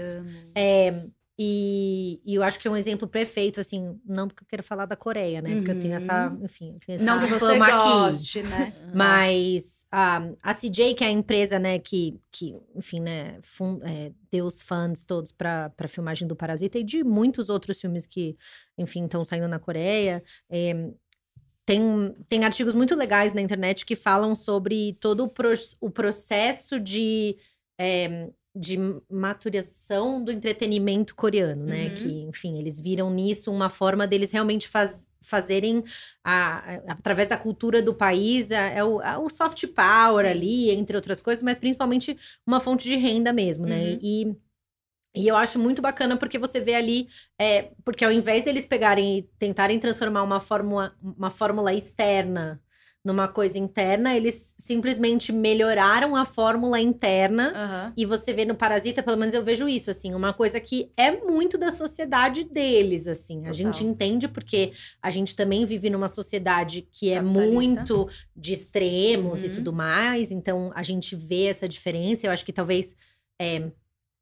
[0.55, 1.07] É,
[1.39, 4.87] e, e eu acho que é um exemplo perfeito, assim, não porque eu quero falar
[4.87, 5.57] da Coreia, né?
[5.57, 7.89] Porque eu tenho essa, enfim, eu tenho essa Não que você fama aqui.
[7.89, 8.73] goste, né?
[8.95, 14.13] Mas a, a CJ, que é a empresa, né, que, que enfim, né, fun- é,
[14.31, 18.37] deu os funds todos para filmagem do Parasita e de muitos outros filmes que,
[18.79, 20.23] enfim, estão saindo na Coreia.
[20.51, 20.93] é,
[21.65, 21.81] tem,
[22.29, 27.37] tem artigos muito legais na internet que falam sobre todo o, pro- o processo de,
[27.79, 28.79] é, de
[29.11, 31.89] maturação do entretenimento coreano, né?
[31.89, 31.95] Uhum.
[31.97, 35.83] Que, enfim, eles viram nisso uma forma deles realmente faz, fazerem,
[36.23, 40.31] a- a- através da cultura do país, a- é o, a- o soft power Sim.
[40.31, 43.93] ali, entre outras coisas, mas principalmente uma fonte de renda mesmo, né?
[43.93, 43.99] Uhum.
[44.03, 44.37] E,
[45.17, 49.19] e eu acho muito bacana porque você vê ali, é, porque ao invés deles pegarem
[49.19, 52.63] e tentarem transformar uma fórmula, uma fórmula externa
[53.05, 57.53] numa coisa interna, eles simplesmente melhoraram a fórmula interna.
[57.55, 57.93] Aham.
[57.97, 61.11] E você vê no Parasita, pelo menos eu vejo isso, assim, uma coisa que é
[61.11, 63.39] muito da sociedade deles, assim.
[63.39, 63.55] A Total.
[63.55, 64.73] gente entende porque
[65.03, 69.53] a gente também vive numa sociedade que é muito de extremos e Uhum.
[69.53, 70.31] tudo mais.
[70.31, 72.27] Então, a gente vê essa diferença.
[72.27, 72.95] Eu acho que talvez.
[73.41, 73.73] é,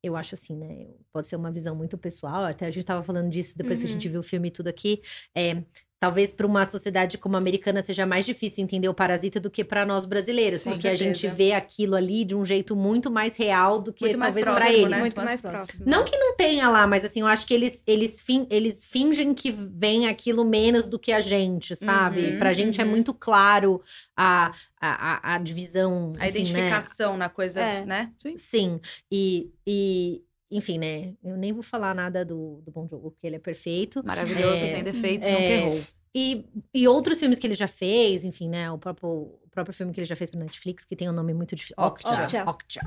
[0.03, 0.87] eu acho assim, né?
[1.13, 2.45] Pode ser uma visão muito pessoal.
[2.45, 3.93] Até a gente tava falando disso depois que a Uhum.
[3.93, 5.03] gente viu o filme e tudo aqui.
[5.37, 5.63] É,
[6.01, 9.63] talvez para uma sociedade como a americana seja mais difícil entender o parasita do que
[9.63, 13.37] para nós brasileiros, Com porque a gente vê aquilo ali de um jeito muito mais
[13.37, 14.89] real do que Muito talvez para eles.
[14.89, 14.99] né?
[15.01, 15.67] Muito mais mais próximo.
[15.67, 15.85] próximo.
[15.87, 19.35] Não que não tenha lá, mas assim, eu acho que eles, eles, fin eles fingem
[19.35, 22.25] que vem aquilo menos do que a gente, sabe?
[22.25, 22.91] Uhum, pra gente é uhum.
[22.91, 23.83] muito claro
[24.17, 26.15] a, a, a, a divisão.
[26.19, 26.49] A enfim, né?
[26.49, 27.85] identificação na coisa, É.
[27.85, 28.11] né?
[28.39, 28.81] Sim,
[29.13, 31.15] e, e enfim, né?
[31.23, 34.05] Eu nem vou falar nada do, do Bom Jogo, porque ele é perfeito.
[34.05, 35.81] Maravilhoso, É, sem defeitos, é, nunca errou.
[36.15, 36.45] E,
[36.75, 38.71] e outros filmes que ele já fez, enfim, né?
[38.71, 41.33] O próprio, o próprio filme que ele já fez pra Netflix, que tem um nome
[41.33, 41.77] muito difícil.
[41.79, 42.25] Okja.
[42.25, 42.45] Okja.
[42.49, 42.81] Okja.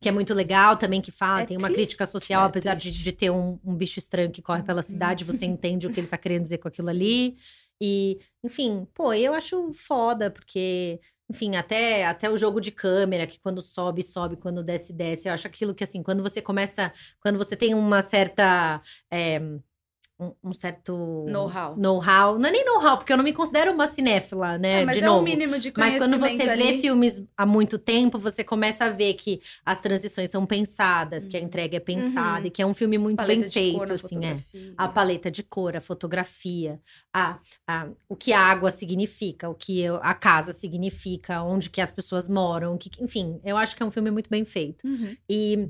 [0.00, 2.74] Que é muito legal também, que fala, É tem uma triste, crítica social, é apesar
[2.74, 5.98] de, de ter um, um bicho estranho que corre pela cidade, você entende o que
[5.98, 7.36] ele tá querendo dizer com aquilo ali.
[7.80, 13.40] E, enfim, pô, eu acho foda, porque, enfim, até, até o jogo de câmera, que
[13.40, 15.28] quando sobe, sobe, quando desce, desce.
[15.28, 16.92] Eu acho aquilo que, assim, quando você começa.
[17.20, 18.80] Quando você tem uma certa.
[19.10, 19.40] é,
[20.18, 21.26] um, um certo.
[21.28, 21.76] Know-how.
[21.76, 22.38] Know-how.
[22.38, 24.82] Não é nem know-how, porque eu não me considero uma cinéfila, né?
[24.82, 25.20] Ah, mas de é novo.
[25.20, 26.80] um mínimo de Mas quando conhecimento você vê ali.
[26.80, 31.40] filmes há muito tempo, você começa a ver que as transições são pensadas, que a
[31.40, 32.46] entrega é pensada Uhum.
[32.46, 34.36] e que é um filme muito paleta bem feito, cor assim, é.
[34.76, 36.80] A paleta de cor, a fotografia,
[37.12, 37.38] a,
[37.68, 42.28] a, o que a água significa, o que a casa significa, onde que as pessoas
[42.28, 44.86] moram, que, enfim, eu acho que é um filme muito bem feito.
[44.86, 45.14] Uhum.
[45.28, 45.68] E,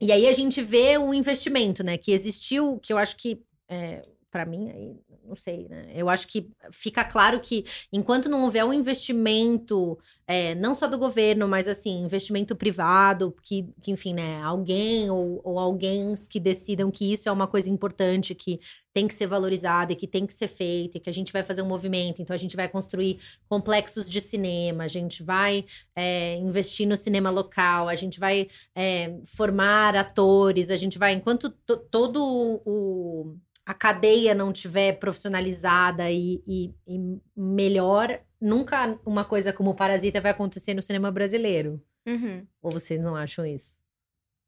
[0.00, 1.96] e aí a gente vê o investimento, né?
[1.98, 5.90] Que existiu, que eu acho que, é, para mim, aí, não sei, né?
[5.94, 10.98] Eu acho que fica claro que enquanto não houver um investimento, é, não só do
[10.98, 14.40] governo, mas assim, investimento privado, que, que enfim, né?
[14.42, 18.60] Alguém ou, ou alguém que decidam que isso é uma coisa importante, que
[18.92, 21.42] tem que ser valorizada e que tem que ser feita, e que a gente vai
[21.42, 25.64] fazer um movimento, então a gente vai construir complexos de cinema, a gente vai
[25.94, 31.12] é, investir no cinema local, a gente vai é, formar atores, a gente vai.
[31.12, 32.22] Enquanto to- todo
[32.64, 33.36] o.
[33.68, 40.30] A cadeia não tiver profissionalizada e, e- e melhor, nunca uma coisa como Parasita vai
[40.30, 41.78] acontecer no cinema brasileiro.
[42.06, 42.46] Uhum.
[42.62, 43.76] Ou vocês não acham isso?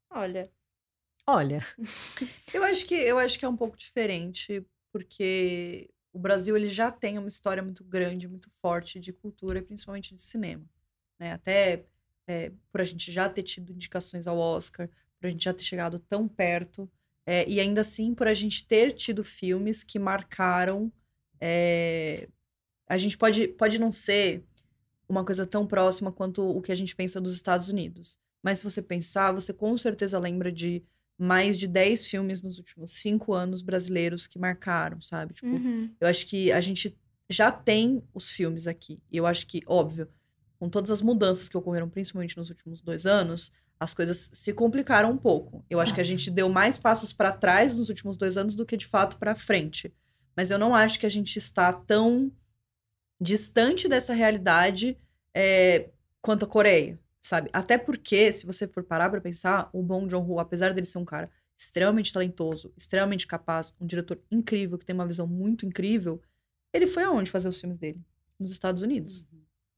[0.09, 0.51] Olha,
[1.27, 1.63] Olha.
[2.51, 6.91] Eu acho que eu acho que é um pouco diferente, porque o Brasil ele já
[6.91, 10.65] tem uma história muito grande, muito forte de cultura e principalmente de cinema,
[11.19, 11.31] né?
[11.33, 11.85] Até
[12.27, 15.63] é, por a gente já ter tido indicações ao Oscar, por a gente já ter
[15.63, 16.89] chegado tão perto,
[17.31, 20.91] é, e ainda assim por a gente ter tido filmes que marcaram.
[21.39, 22.27] é,
[22.85, 24.43] a gente pode, pode não ser
[25.07, 28.17] uma coisa tão próxima quanto o que a gente pensa dos Estados Unidos.
[28.43, 30.83] Mas se você pensar, você com certeza lembra de
[31.17, 35.33] mais de 10 filmes nos últimos cinco anos brasileiros que marcaram, sabe?
[35.33, 35.89] Tipo, uhum.
[36.01, 36.97] eu acho que a gente
[37.29, 38.99] já tem os filmes aqui.
[39.09, 40.09] E eu acho que, óbvio,
[40.59, 45.09] com todas as mudanças que ocorreram, principalmente nos últimos dois anos, as coisas se complicaram
[45.09, 45.65] um pouco.
[45.67, 48.63] Eu acho que a gente deu mais passos para trás nos últimos dois anos do
[48.63, 49.91] que de fato para frente.
[50.37, 52.31] Mas eu não acho que a gente está tão
[53.19, 54.95] distante dessa realidade
[55.35, 55.89] é,
[56.21, 57.49] quanto a Coreia, sabe?
[57.51, 61.05] Até porque, se você for parar pra pensar, o Bong Joon-ho, apesar dele ser um
[61.05, 61.27] cara
[61.57, 66.21] extremamente talentoso, extremamente capaz, um diretor incrível, que tem uma visão muito incrível,
[66.71, 67.99] ele foi aonde fazer os filmes dele?
[68.39, 69.27] Nos Estados Unidos.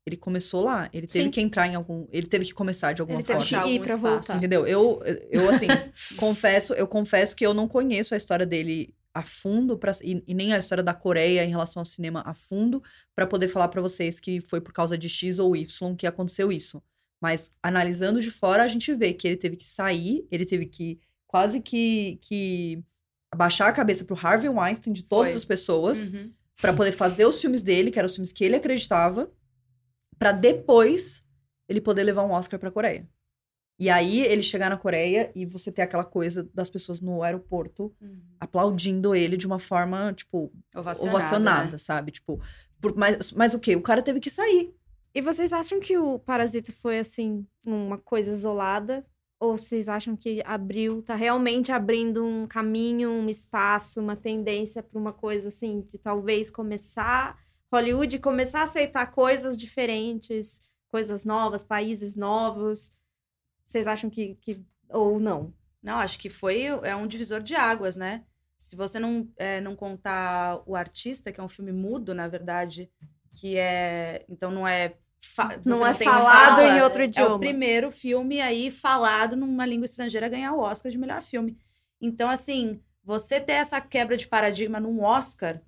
[0.06, 1.32] Ele começou lá, ele teve Sim.
[1.32, 3.48] que entrar em algum, ele teve que começar de alguma Ele teve forma.
[3.50, 4.14] que Achar ir algum pra espaço.
[4.14, 4.38] voltar.
[4.38, 4.68] Entendeu?
[4.68, 5.02] Eu,
[5.32, 5.68] eu assim,
[6.18, 10.34] confesso, eu confesso que eu não conheço a história dele a fundo pra, e, e
[10.34, 12.84] nem a história da Coreia em relação ao cinema a fundo
[13.16, 16.52] pra poder falar pra vocês que foi por causa de X ou Y que aconteceu
[16.52, 16.82] isso.
[17.22, 21.00] Mas analisando de fora, a gente vê que ele teve que sair, ele teve que
[21.28, 22.84] quase que, que
[23.32, 25.38] abaixar a cabeça pro Harvey Weinstein de todas Foi.
[25.38, 26.30] as pessoas Uhum.
[26.60, 29.32] pra poder fazer os filmes dele, que eram os filmes que ele acreditava,
[30.18, 31.24] pra depois
[31.68, 33.08] ele poder levar um Oscar pra Coreia.
[33.80, 37.94] E aí ele chegar na Coreia e você ter aquela coisa das pessoas no aeroporto
[38.00, 38.20] Uhum.
[38.40, 41.18] aplaudindo ele de uma forma, tipo, Ovacionada.
[41.18, 41.78] ovacionada, né?
[41.78, 42.12] sabe?
[42.12, 42.40] Tipo,
[42.80, 43.76] por- mas, mas o quê?
[43.76, 44.74] O cara teve que sair.
[45.16, 49.06] E vocês acham que o Parasita foi, assim, uma coisa isolada?
[49.40, 54.98] Ou vocês acham que abriu, tá realmente abrindo um caminho, um espaço, uma tendência para
[55.00, 57.38] uma coisa, assim, de talvez começar,
[57.74, 62.94] Hollywood começar a aceitar coisas diferentes, coisas novas, países novos?
[63.66, 65.52] Vocês acham que, que ou não?
[65.82, 68.24] Não, acho que foi é um divisor de águas, né?
[68.58, 72.90] Se você não, é, não contar o artista, que é um filme mudo, na verdade,
[73.34, 74.24] que é.
[74.30, 74.94] Então não é.
[75.20, 77.36] você Não é falado fala, em outro É idioma.
[77.36, 81.58] o primeiro filme aí falado numa língua estrangeira a ganhar o Oscar de melhor filme.
[82.00, 85.62] Então, assim, você ter essa quebra de paradigma num Oscar,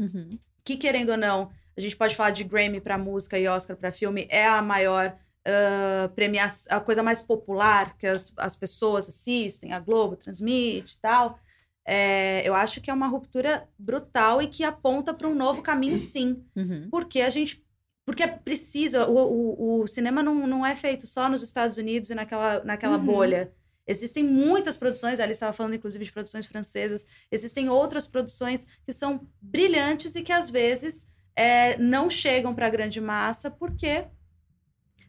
[0.64, 3.92] que querendo ou não, a gente pode falar de Grammy pra música e Oscar pra
[3.92, 5.18] filme, é a maior
[5.48, 11.02] ah, premiação, a coisa mais popular que as, as pessoas assistem, a Globo transmite e
[11.02, 11.40] tal.
[11.88, 15.96] É, eu acho que é uma ruptura brutal e que aponta para um novo caminho,
[15.98, 16.44] sim.
[16.56, 16.88] Uhum.
[16.90, 17.64] Porque a gente.
[18.04, 18.98] Porque é preciso.
[19.04, 22.98] O, o, o cinema não, não é feito só nos Estados Unidos e naquela, naquela
[22.98, 23.06] Uhum.
[23.06, 23.54] bolha.
[23.88, 29.28] Existem muitas produções, ali estava falando inclusive de produções francesas, existem outras produções que são
[29.40, 34.06] brilhantes e que às vezes é, não chegam para a grande massa porque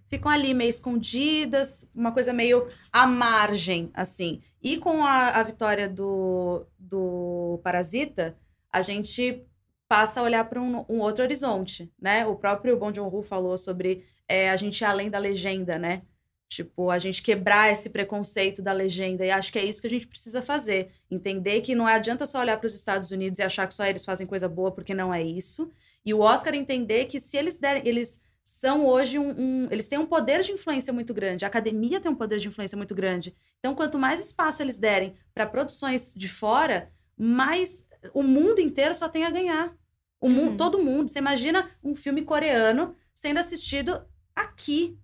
[0.08, 4.42] ficam ali meio escondidas, uma coisa meio à margem, assim.
[4.62, 8.36] E com a, a vitória do, do Parasita,
[8.72, 9.44] a gente
[9.88, 12.26] passa a olhar para um, um outro horizonte, né?
[12.26, 16.02] O próprio Bong Joon-ho falou sobre é, a gente ir além da legenda, né?
[16.48, 19.24] Tipo, a gente quebrar esse preconceito da legenda.
[19.24, 20.92] E acho que é isso que a gente precisa fazer.
[21.10, 24.04] Entender que não adianta só olhar para os Estados Unidos e achar que só eles
[24.04, 25.70] fazem coisa boa, porque não é isso.
[26.06, 27.82] E o Oscar entender que se eles derem.
[27.86, 29.30] Eles são hoje um,
[29.64, 31.44] um- Eles têm um poder de influência muito grande.
[31.44, 33.36] A academia tem um poder de influência muito grande.
[33.58, 39.08] Então, quanto mais espaço eles derem para produções de fora, mais o mundo inteiro só
[39.08, 39.74] tem a ganhar.
[40.20, 40.56] O mu- Uhum.
[40.56, 41.08] Todo mundo.
[41.10, 44.96] Você imagina um filme coreano sendo assistido aqui.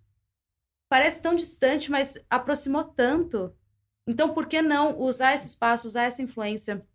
[0.88, 3.52] Parece tão distante, mas aproximou tanto.
[4.06, 6.86] Então, por que não usar esse espaço, usar essa influência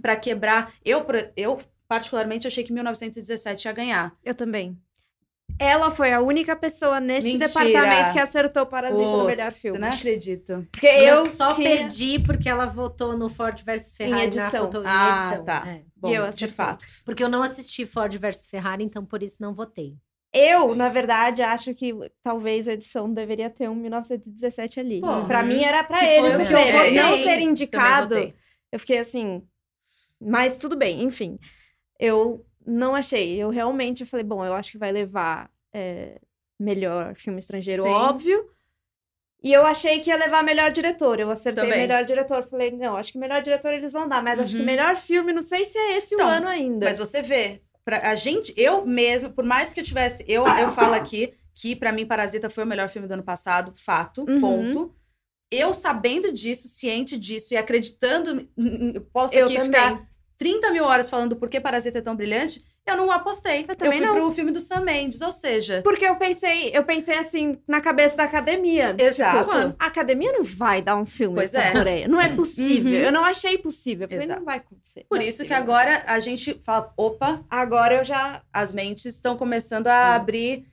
[0.00, 0.74] para quebrar?
[0.84, 1.04] Eu,
[1.36, 1.58] eu,
[1.94, 4.12] particularmente, achei que 1917 ia ganhar.
[4.24, 4.76] Eu também.
[5.58, 7.46] Ela foi a única pessoa neste Mentira.
[7.46, 9.78] departamento que acertou Parasita no Pô, melhor Você filme.
[9.78, 10.66] não acredito.
[10.72, 11.68] Porque Eu, eu só tinha...
[11.76, 14.50] perdi porque ela votou no Ford versus Ferrari edição.
[14.50, 15.44] foto, em Ah, edição.
[15.44, 15.62] tá.
[15.66, 15.82] É.
[15.96, 16.84] Bom, eu de fato.
[17.04, 19.94] Porque eu não assisti Ford versus Ferrari, então por isso não votei.
[20.32, 25.00] Eu, na verdade, acho que talvez a edição deveria ter um 1917 ali.
[25.00, 26.94] Pô, pra mim era pra Que eles o que eu votei.
[26.94, 28.34] Não ser indicado.
[28.72, 29.40] Eu fiquei assim.
[30.20, 31.38] Mas tudo bem, enfim.
[31.98, 33.36] Eu não achei.
[33.40, 36.20] Eu realmente falei, bom, eu acho que vai levar é,
[36.58, 37.88] melhor filme estrangeiro, Sim.
[37.88, 38.50] óbvio.
[39.42, 41.20] E eu achei que ia levar melhor diretor.
[41.20, 41.78] Eu acertei Também.
[41.80, 42.44] melhor diretor.
[42.48, 44.22] Falei, não, acho que melhor diretor eles vão dar.
[44.22, 44.64] Mas acho que Uhum.
[44.64, 46.86] melhor filme, não sei se é esse Então, o ano ainda.
[46.86, 50.70] Mas você vê, pra, a gente, eu mesmo, por mais que eu tivesse, eu, eu
[50.70, 54.40] falo aqui que pra mim Parasita foi o melhor filme do ano passado, fato, Uhum.
[54.40, 54.94] ponto.
[55.50, 58.48] Eu sabendo disso, ciente disso e acreditando,
[59.12, 59.70] posso Eu aqui também.
[59.72, 60.08] ficar
[60.38, 63.64] 30 mil horas falando por que Parasita é tão brilhante, eu não apostei.
[63.66, 64.14] Eu também fui não.
[64.14, 68.16] pro filme do Sam Mendes, ou seja, Porque eu pensei, eu pensei assim, na cabeça
[68.16, 68.94] da academia.
[68.98, 69.50] Exato.
[69.50, 71.70] Tipo, a academia não vai dar um filme Pois é.
[71.72, 72.06] Coreia.
[72.08, 72.90] Não é possível.
[72.92, 72.98] Uhum.
[72.98, 74.04] Eu não achei possível.
[74.04, 74.40] Eu falei, Exato.
[74.40, 75.06] não vai acontecer.
[75.08, 78.42] por Não é isso que agora a gente fala, opa, Agora eu já.
[78.52, 80.66] as mentes estão começando a abrir.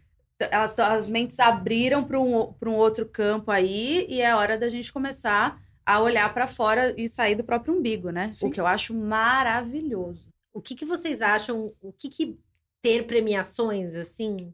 [0.50, 4.58] Elas, tão- as mentes abriram para um, pra um outro campo aí, e é hora
[4.58, 8.32] da gente começar a olhar para fora e sair do próprio umbigo, né?
[8.34, 8.48] Sim.
[8.48, 10.30] O que eu acho maravilhoso.
[10.54, 11.74] O que, que vocês acham?
[11.82, 12.38] O que, que
[12.82, 14.54] ter premiações assim?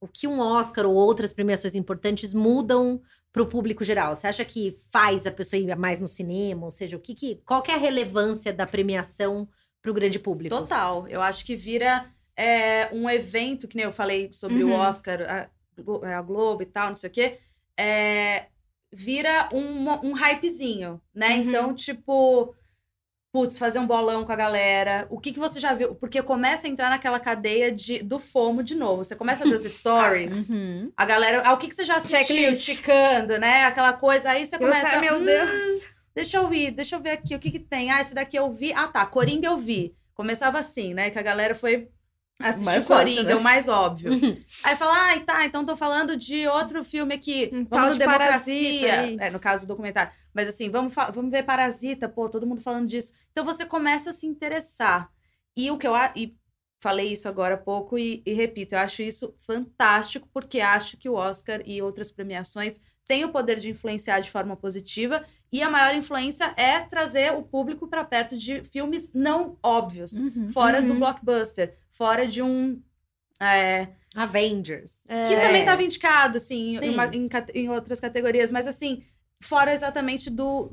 [0.00, 3.00] O que um Oscar ou outras premiações importantes mudam
[3.32, 4.16] para o público geral?
[4.16, 6.64] Você acha que faz a pessoa ir mais no cinema?
[6.64, 9.46] Ou seja, o que, que qual que é a relevância da premiação
[9.82, 10.56] para o grande público?
[10.56, 11.06] Total.
[11.06, 14.70] Eu acho que vira é, um evento, que nem eu falei sobre Uhum.
[14.70, 15.50] o Oscar, a,
[15.82, 17.38] Glo- a Globo e tal, não sei o quê.
[17.76, 18.46] é,
[18.92, 21.30] vira um, um hypezinho, né?
[21.36, 21.48] Uhum.
[21.48, 22.54] Então, tipo,
[23.32, 25.06] putz, fazer um bolão com a galera.
[25.10, 25.94] O que, que você já viu?
[25.94, 29.04] Porque começa a entrar naquela cadeia de, do FOMO de novo.
[29.04, 30.50] Você começa a ver os stories.
[30.50, 30.92] Uhum.
[30.96, 32.18] A galera, ah, o que, que você já assistiu?
[32.18, 32.64] Checklist.
[32.66, 33.64] Ticando, né?
[33.64, 34.30] Aquela coisa.
[34.30, 34.90] Aí você Eu começa.
[34.90, 35.88] sei, meu "Hum, Deus.
[36.14, 37.90] Deixa eu ver, deixa eu ver aqui o que que tem.
[37.92, 38.72] Ah, esse daqui eu vi.
[38.72, 39.06] Ah, tá.
[39.06, 39.94] Coringa eu vi.
[40.14, 41.08] Começava assim, né?
[41.10, 41.88] Que a galera foi
[42.40, 43.32] Assistir Mais fácil, Coringa, né?
[43.32, 44.12] é o mais óbvio.
[44.64, 47.50] Aí fala, ai, tá, então tô falando de outro filme aqui.
[47.52, 49.16] Um vamos de Democracia.
[49.20, 50.12] É, no caso do documentário.
[50.34, 53.12] Mas assim, vamos, vamos ver Parasita, pô, todo mundo falando disso.
[53.32, 55.10] Então você começa a se interessar.
[55.56, 56.36] E o que eu e
[56.82, 61.08] falei isso agora há pouco e, e repito, eu acho isso fantástico, porque acho que
[61.08, 65.22] o Oscar e outras premiações têm o poder de influenciar de forma positiva.
[65.52, 70.52] E a maior influência é trazer o público para perto de filmes não óbvios, Uhum.
[70.52, 71.00] fora do Uhum.
[71.00, 72.80] blockbuster, fora de um.
[73.38, 75.00] é, Avengers.
[75.06, 75.40] que É.
[75.40, 76.84] também estava indicado, assim, Sim.
[76.86, 79.04] em, uma- em em outras categorias, mas assim,
[79.42, 80.72] fora exatamente do,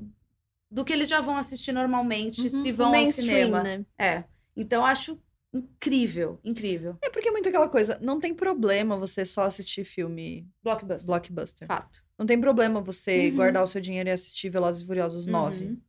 [0.71, 2.49] do que eles já vão assistir normalmente, Uhum.
[2.49, 3.61] se vão ao cinema.
[3.61, 3.86] né?
[3.99, 4.23] É.
[4.55, 5.19] Então, eu acho
[5.53, 6.97] incrível, incrível.
[7.03, 11.05] É porque é muito aquela coisa, não tem problema você só assistir filme Blockbuster.
[11.07, 11.67] blockbuster.
[11.67, 12.03] Fato.
[12.17, 13.36] Não tem problema você Uhum.
[13.36, 15.65] guardar o seu dinheiro e assistir Velozes e Furiosos 9.
[15.65, 15.82] Uhum.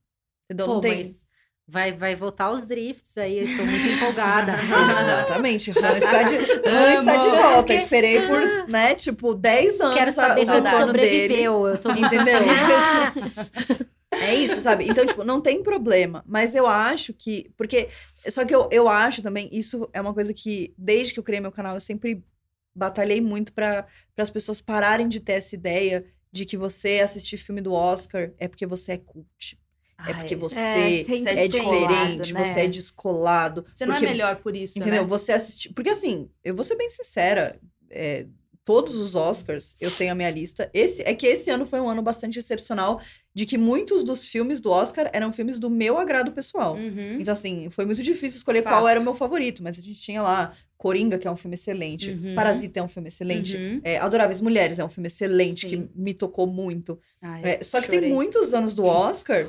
[0.44, 0.66] Entendeu?
[0.66, 0.96] Pô, não tem.
[0.98, 1.26] mas
[1.68, 4.54] vai, vai voltar os drifts aí, eu estou muito empolgada.
[5.02, 5.70] Exatamente.
[5.70, 6.36] Han está de,
[6.68, 7.54] Han está de volta.
[7.56, 8.40] Porque- Esperei por,
[8.70, 9.94] né, tipo, 10 anos.
[9.96, 11.08] Quero saber como retorno dele.
[11.08, 11.66] sobreviveu.
[11.66, 12.40] Eu tô muito Entendeu?
[14.10, 14.88] É isso, sabe?
[14.88, 16.24] Então, tipo, não tem problema.
[16.26, 17.50] Mas eu acho que.
[17.56, 17.88] Porque.
[18.28, 21.40] Só que eu, eu acho também, isso é uma coisa que, desde que eu criei
[21.40, 22.24] meu canal, eu sempre
[22.74, 27.60] batalhei muito para as pessoas pararem de ter essa ideia de que você assistir filme
[27.60, 29.58] do Oscar é porque você é cult.
[30.06, 32.44] É porque você É, é, é diferente, né?
[32.44, 33.64] você é descolado.
[33.74, 35.02] Você não porque- é melhor por isso, Entendeu?
[35.02, 35.08] né?
[35.08, 35.72] Você assistir.
[35.72, 37.58] Porque assim, eu vou ser bem sincera.
[37.90, 38.26] é,
[38.64, 40.68] todos os Oscars, eu tenho a minha lista.
[40.74, 43.00] Esse É que esse ano foi um ano bastante excepcional
[43.34, 46.74] de que muitos dos filmes do Oscar eram filmes do meu agrado pessoal.
[46.74, 47.16] Uhum.
[47.18, 48.74] Então, assim, foi muito difícil escolher Fato.
[48.74, 51.54] qual era o meu favorito, mas a gente tinha lá Coringa, que é um filme
[51.54, 52.10] excelente.
[52.10, 52.34] Uhum.
[52.34, 53.56] Parasita é um filme excelente.
[53.56, 53.80] Uhum.
[53.82, 55.68] é, Adoráveis Mulheres é um filme excelente, Sim.
[55.86, 57.00] que me tocou muito.
[57.22, 58.12] Ai, É, só que tem chorei.
[58.12, 59.46] muitos anos do Oscar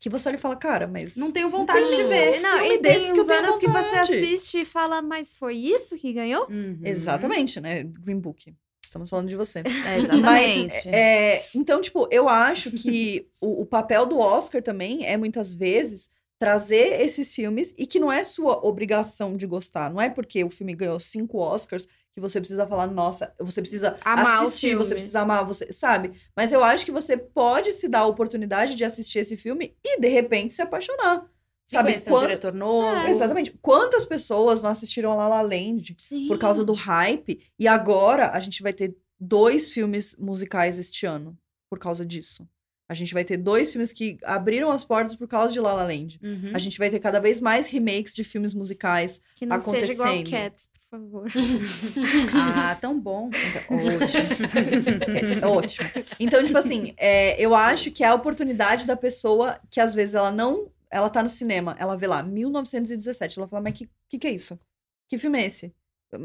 [0.00, 1.16] que você olha e fala, cara, mas.
[1.16, 2.40] Não tenho vontade tem de ver.
[2.40, 5.56] Não, filme e desses tem que uns anos que você assiste e fala, mas foi
[5.56, 6.46] isso que ganhou?
[6.48, 6.80] Uhum.
[6.84, 7.82] Exatamente, né?
[7.82, 8.54] Green Book.
[8.84, 9.58] Estamos falando de você.
[9.58, 10.74] É, exatamente.
[10.74, 15.54] Mas, é, então, tipo, eu acho que o, o papel do Oscar também é muitas
[15.54, 16.08] vezes
[16.38, 19.90] trazer esses filmes e que não é sua obrigação de gostar.
[19.90, 23.96] Não é porque o filme ganhou cinco Oscars que você precisa falar, nossa, você precisa
[24.04, 26.12] Amar assistir, você precisa amar, você sabe?
[26.36, 30.00] Mas eu acho que você pode se dar a oportunidade de assistir esse filme e
[30.00, 31.28] de repente se apaixonar.
[31.70, 31.90] Sabe?
[31.90, 32.86] conhecer um Quant- diretor novo.
[33.06, 33.52] É, Exatamente.
[33.60, 36.26] Quantas pessoas não assistiram La La Land Sim.
[36.26, 37.40] por causa do hype.
[37.58, 41.36] E agora a gente vai ter dois filmes musicais este ano
[41.68, 42.48] por causa disso.
[42.88, 45.82] A gente vai ter dois filmes que abriram as portas por causa de La La
[45.82, 46.18] Land.
[46.22, 46.52] Uhum.
[46.54, 49.20] A gente vai ter cada vez mais remakes de filmes musicais.
[49.34, 50.30] Que não seja igual Acontecendo.
[50.30, 51.28] Cats, por favor.
[52.34, 53.28] Ah, tão bom.
[53.28, 55.42] Então, ótimo.
[55.42, 55.88] É, ótimo.
[56.18, 60.14] Então, tipo assim, é, eu acho que é a oportunidade da pessoa que às vezes
[60.14, 60.70] ela não.
[60.90, 63.38] Ela tá no cinema, ela vê lá, 1917.
[63.38, 64.58] Ela fala, mas que, que, que é isso?
[65.06, 65.74] Que filme é esse?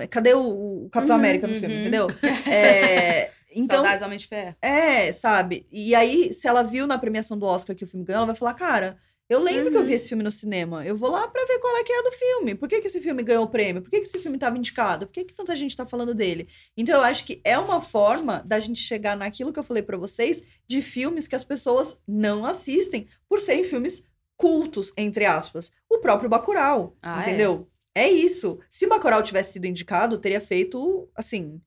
[0.10, 1.82] Cadê o, o Capitão Uhum, América no filme, uhum.
[1.82, 2.08] entendeu?
[2.50, 4.56] É, então, Saudades Homem de Ferro.
[4.62, 5.68] É, sabe?
[5.72, 8.36] E aí, se ela viu na premiação do Oscar que o filme ganhou, ela vai
[8.36, 8.98] falar, cara,
[9.30, 9.88] eu lembro que eu Uhum.
[9.88, 10.86] vi esse filme no cinema.
[10.86, 12.56] Eu vou lá pra ver qual é que é do filme.
[12.56, 13.82] Por que, que esse filme ganhou o prêmio?
[13.82, 15.08] Por que, que esse filme tava indicado?
[15.08, 16.48] Por que, que tanta gente tá falando dele?
[16.76, 19.98] Então, eu acho que é uma forma da gente chegar naquilo que eu falei pra
[19.98, 25.72] vocês, de filmes que as pessoas não assistem, por serem filmes cultos, entre aspas.
[25.90, 27.22] O próprio Bacurau, Ah, é?
[27.22, 27.68] entendeu?
[27.96, 28.60] É isso.
[28.70, 31.62] Se Bacurau tivesse sido indicado, teria feito, assim,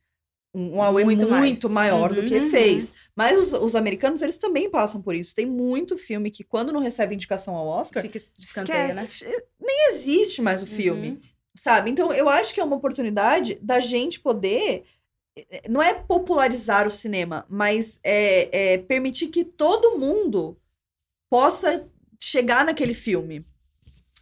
[0.59, 2.51] um, auê Muito muito, maior do Uhum, que uhum.
[2.51, 2.95] fez.
[3.15, 5.35] Mas os, os americanos, eles também passam por isso.
[5.35, 9.07] Tem muito filme que, quando não recebe indicação ao Oscar, Fica de escanteio, né?
[9.61, 11.21] nem existe mais o filme, Uhum.
[11.57, 11.91] sabe?
[11.91, 14.85] Então, eu acho que é uma oportunidade da gente poder.
[15.37, 20.57] eh, Não é popularizar o cinema, mas é, é permitir que todo mundo
[21.31, 21.89] possa
[22.23, 23.45] chegar naquele filme.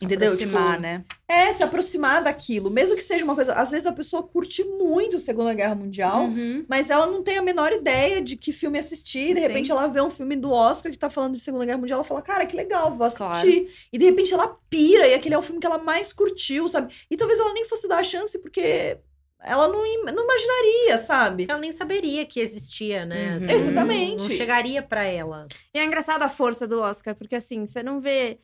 [0.01, 0.33] Entendeu?
[0.33, 1.05] Aproximar, Tipo, né?
[1.27, 2.69] É, se aproximar daquilo.
[2.69, 3.55] Mesmo que seja uma coisa.
[3.55, 6.65] Às vezes a pessoa curte muito a Segunda Guerra Mundial, Uhum.
[6.69, 9.35] mas ela não tem a menor ideia de que filme assistir.
[9.35, 9.47] De Sim.
[9.47, 12.05] repente ela vê um filme do Oscar que tá falando de Segunda Guerra Mundial, ela
[12.05, 13.25] fala, cara, que legal, vou assistir.
[13.63, 13.67] Claro.
[13.93, 16.93] E de repente ela pira, e aquele é o filme que ela mais curtiu, sabe?
[17.11, 18.99] E talvez ela nem fosse dar a chance, porque
[19.41, 21.47] ela não, im- não imaginaria, sabe?
[21.49, 23.31] Ela nem saberia que existia, né?
[23.31, 23.37] Uhum.
[23.37, 24.23] Assim, Exatamente.
[24.25, 25.47] Não chegaria pra ela.
[25.73, 28.39] E é engraçado a força do Oscar, porque assim, você não vê.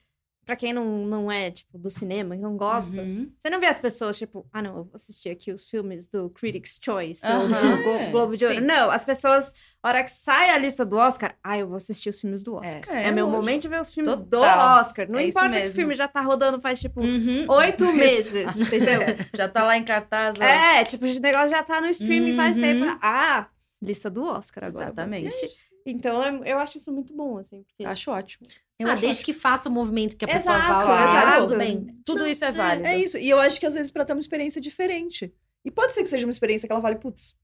[0.47, 3.31] Pra quem não, não é, tipo, do cinema, que não gosta, Uhum.
[3.39, 6.29] você não vê as pessoas, tipo, ah, não, eu vou assistir aqui os filmes do
[6.31, 7.77] Critics' Choice ou Aham.
[7.77, 8.57] do Glo- Globo de Ouro.
[8.59, 8.65] Sim.
[8.67, 12.09] Não, as pessoas, a hora que sai a lista do Oscar, ah, eu vou assistir
[12.09, 12.83] os filmes do Oscar.
[12.89, 13.43] É, É, meu lógico.
[13.43, 14.81] momento de ver os filmes do Total.
[14.81, 15.09] Oscar.
[15.09, 17.45] Não É importa que o filme já tá rodando faz, tipo, Uhum.
[17.49, 19.01] oito meses, entendeu?
[19.37, 20.37] Já tá lá em cartaz.
[20.41, 20.43] ó.
[20.43, 22.63] É, tipo, o negócio já tá no streaming faz Uhum.
[22.63, 22.99] tempo.
[23.03, 23.47] Ah,
[23.81, 24.87] lista do Oscar agora.
[24.87, 25.70] Exatamente.
[25.87, 27.63] Então, é- eu acho isso muito bom, assim.
[27.63, 27.85] Porque...
[27.85, 28.47] Acho ótimo.
[28.79, 31.41] Eu ah, acho desde que faça o movimento que a pessoa Exato, fala, exato.
[31.43, 32.01] tudo bem.
[32.05, 32.87] Tudo isso é válido.
[32.87, 33.19] É, é isso.
[33.19, 35.33] E eu acho que às vezes pra ter uma experiência diferente.
[35.65, 37.37] E pode ser que seja uma experiência que ela fale, putz,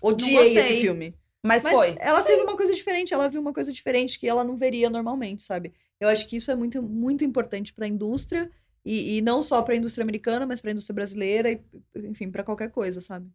[0.00, 1.14] odiei esse filme.
[1.44, 1.96] Mas, Mas foi.
[1.98, 5.42] ela teve uma coisa diferente, ela viu uma coisa diferente que ela não veria normalmente,
[5.42, 5.72] sabe?
[6.00, 8.50] Eu acho que isso é muito, muito importante pra indústria.
[8.84, 11.60] E, e não só pra indústria americana, mas pra indústria brasileira e,
[11.96, 13.30] enfim, pra qualquer coisa, sabe?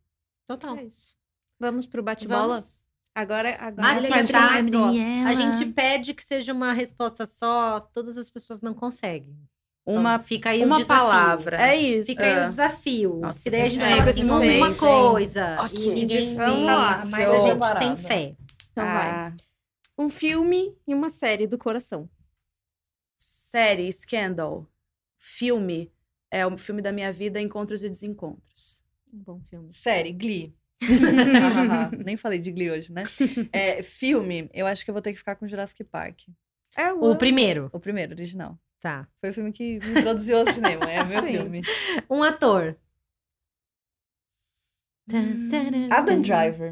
[0.47, 0.77] Total.
[0.77, 1.15] É isso.
[1.59, 2.55] Vamos pro bate-bola?
[2.55, 2.82] Vamos.
[3.15, 5.29] Agora, agora Mas ele sim, é a tá?
[5.29, 9.37] A gente pede que seja uma resposta só, todas as pessoas não conseguem.
[9.85, 11.03] Então, Uma, fica aí um uma desafio.
[11.03, 11.57] palavra.
[11.61, 12.07] É isso.
[12.07, 12.45] Fica aí É.
[12.45, 13.15] um desafio.
[13.19, 15.57] Nossa, que daí a gente fala É, assim, uma momento, coisa.
[15.61, 15.91] Ok.
[15.91, 17.79] E ninguém Vamos lá, mas a gente preparada.
[17.79, 18.35] tem fé.
[18.71, 19.09] Então vai.
[19.09, 19.33] Ah,
[19.97, 22.09] Um filme e uma série do coração.
[23.17, 24.65] série Scandal.
[25.17, 25.91] Filme.
[26.31, 28.81] É o filme da minha vida, Encontros e Desencontros.
[29.13, 29.69] Um bom filme.
[29.71, 30.55] Série, Glee.
[32.05, 33.03] Nem falei de Glee hoje, né?
[33.51, 36.21] É, filme, eu acho que eu vou ter que ficar com Jurassic Park.
[36.75, 37.69] É O primeiro.
[37.71, 38.59] O primeiro, original.
[38.79, 39.07] Tá.
[39.19, 40.91] Foi o filme que me introduziu ao cinema.
[40.91, 41.27] É o meu Sim.
[41.27, 41.61] filme.
[42.09, 42.77] Um ator.
[45.91, 46.71] Adam Driver.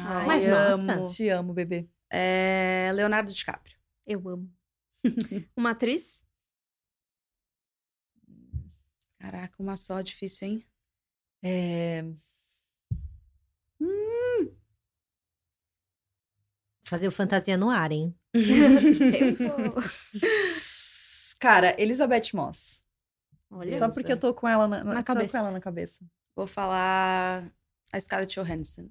[0.00, 0.92] Ai, Mas nossa.
[0.94, 1.06] amo.
[1.06, 1.88] Te amo, bebê.
[2.10, 3.76] É Leonardo DiCaprio.
[4.06, 4.50] Eu amo.
[5.56, 6.24] uma atriz?
[9.18, 10.66] Caraca, uma só, difícil, hein?
[11.44, 12.04] É,
[16.86, 18.14] Fazer o fantasia no ar, hein?
[21.38, 22.82] Cara, Elizabeth Moss.
[23.50, 23.78] Olha.
[23.78, 25.32] Só porque eu tô com ela na, Na tô cabeça.
[25.32, 26.04] com ela na cabeça.
[26.36, 27.50] Vou falar
[27.92, 28.88] a Scarlett Johansson.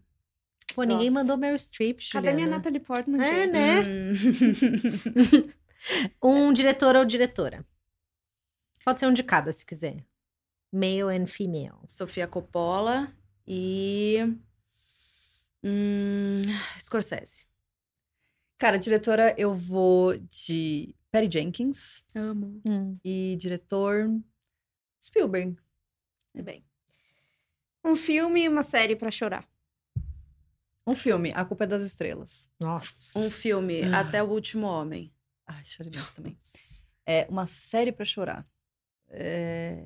[0.76, 2.58] Pô, ninguém mandou Meryl Streep, Cadê minha Juliana?
[2.58, 3.52] Natalie Portman, É, gente?
[3.52, 3.82] né?
[3.82, 4.14] Hum.
[6.22, 7.66] Um diretor ou diretora.
[8.86, 10.06] Pode ser um de cada, se quiser.
[10.72, 11.80] Male and female.
[11.88, 13.12] Sofia Coppola
[13.48, 14.18] e.
[15.64, 16.42] Hum,
[16.80, 17.46] Scorsese.
[18.58, 22.04] Cara, diretora, eu vou de Patty Jenkins.
[22.16, 22.62] Amo.
[23.04, 24.08] E diretor,
[25.04, 25.58] Spielberg.
[26.32, 26.64] Tudo bem.
[27.84, 29.48] Um filme e uma série pra chorar.
[30.86, 32.50] Um filme, A Culpa é das Estrelas.
[32.60, 33.18] Nossa.
[33.18, 34.02] Um filme, Ah.
[34.02, 35.12] Até o Último Homem.
[35.48, 36.38] Ai, chorei muito também.
[37.06, 38.48] É uma série pra chorar.
[39.10, 39.84] É...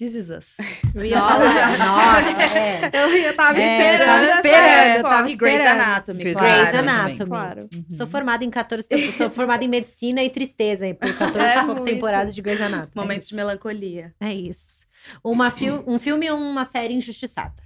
[0.00, 0.56] This Is Us.
[0.94, 1.78] Eu ia falar.
[1.78, 2.90] Nossa, é.
[2.96, 4.06] Eu, eu tava É, esperando.
[4.08, 5.08] tava essa esperando, resposta.
[5.16, 5.60] tava E Grey's.
[5.60, 6.54] Anatomy, Grey's claro.
[6.54, 6.94] Grey's também.
[6.94, 7.26] Anatomy.
[7.30, 7.60] Claro.
[7.74, 7.84] Uhum.
[7.90, 9.14] Sou formada em 14 temporadas.
[9.16, 12.92] Sou formada em medicina e tristeza por 14 É temporadas de Grey's Anatomy.
[12.94, 14.14] Momentos é de melancolia.
[14.18, 14.86] É isso.
[15.22, 17.62] Uma fil um filme ou uma série injustiçada?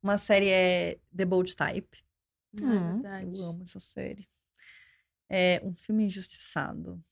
[0.00, 1.98] Uma série é The Bold Type.
[2.62, 3.38] Hum, é verdade.
[3.40, 4.28] Eu amo essa série.
[5.28, 7.02] É um filme injustiçado.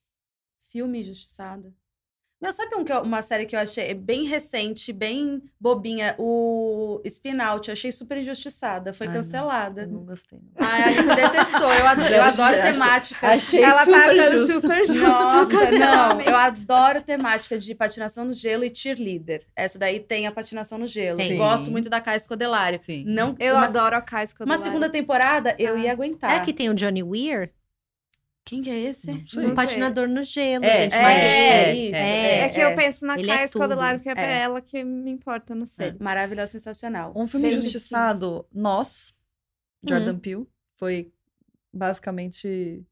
[0.71, 1.75] Filme injustiçado.
[2.39, 6.15] Meu, sabe um uma série que eu achei bem recente, bem bobinha?
[6.19, 7.69] O Spin Out.
[7.69, 8.93] Eu achei super injustiçada.
[8.93, 9.21] Foi Ai, não.
[9.23, 9.83] cancelada.
[9.83, 10.39] Eu não gostei.
[10.39, 10.69] Não.
[10.69, 11.73] Ai, a Alice detestou.
[11.73, 12.73] Eu adoro, eu adoro chance.
[12.73, 13.31] temáticas.
[13.31, 14.53] Achei Ela tá super sendo justo.
[14.53, 15.09] super justa.
[15.09, 16.21] Nossa, não.
[16.21, 19.43] Eu adoro temática de patinação no gelo e cheerleader.
[19.57, 21.17] Essa daí tem a patinação no gelo.
[21.17, 21.39] Tem.
[21.39, 22.79] Gosto muito da Kai Scodelari.
[22.83, 23.05] Sim.
[23.07, 25.79] Não, Eu uma, adoro a Kai Uma segunda temporada eu Ah.
[25.79, 26.33] ia aguentar.
[26.35, 27.51] É que tem o Johnny Weir,
[28.47, 29.09] Quem que é esse?
[29.11, 29.43] Não sei.
[29.43, 29.55] um sei.
[29.55, 30.95] patinador no gelo, É, gente.
[30.95, 31.97] é, mas- é, isso.
[31.97, 32.39] é.
[32.39, 33.47] É, que eu penso na Ele é.
[33.47, 34.39] Scodelari, porque é, É.
[34.39, 35.97] ela que me importa na série.
[36.01, 37.13] Maravilhosa, sensacional.
[37.17, 39.13] Um filme Beijo, injustiçado, Nós,
[39.87, 40.47] Jordan Peele.
[40.77, 41.11] Foi
[41.75, 42.83] basicamente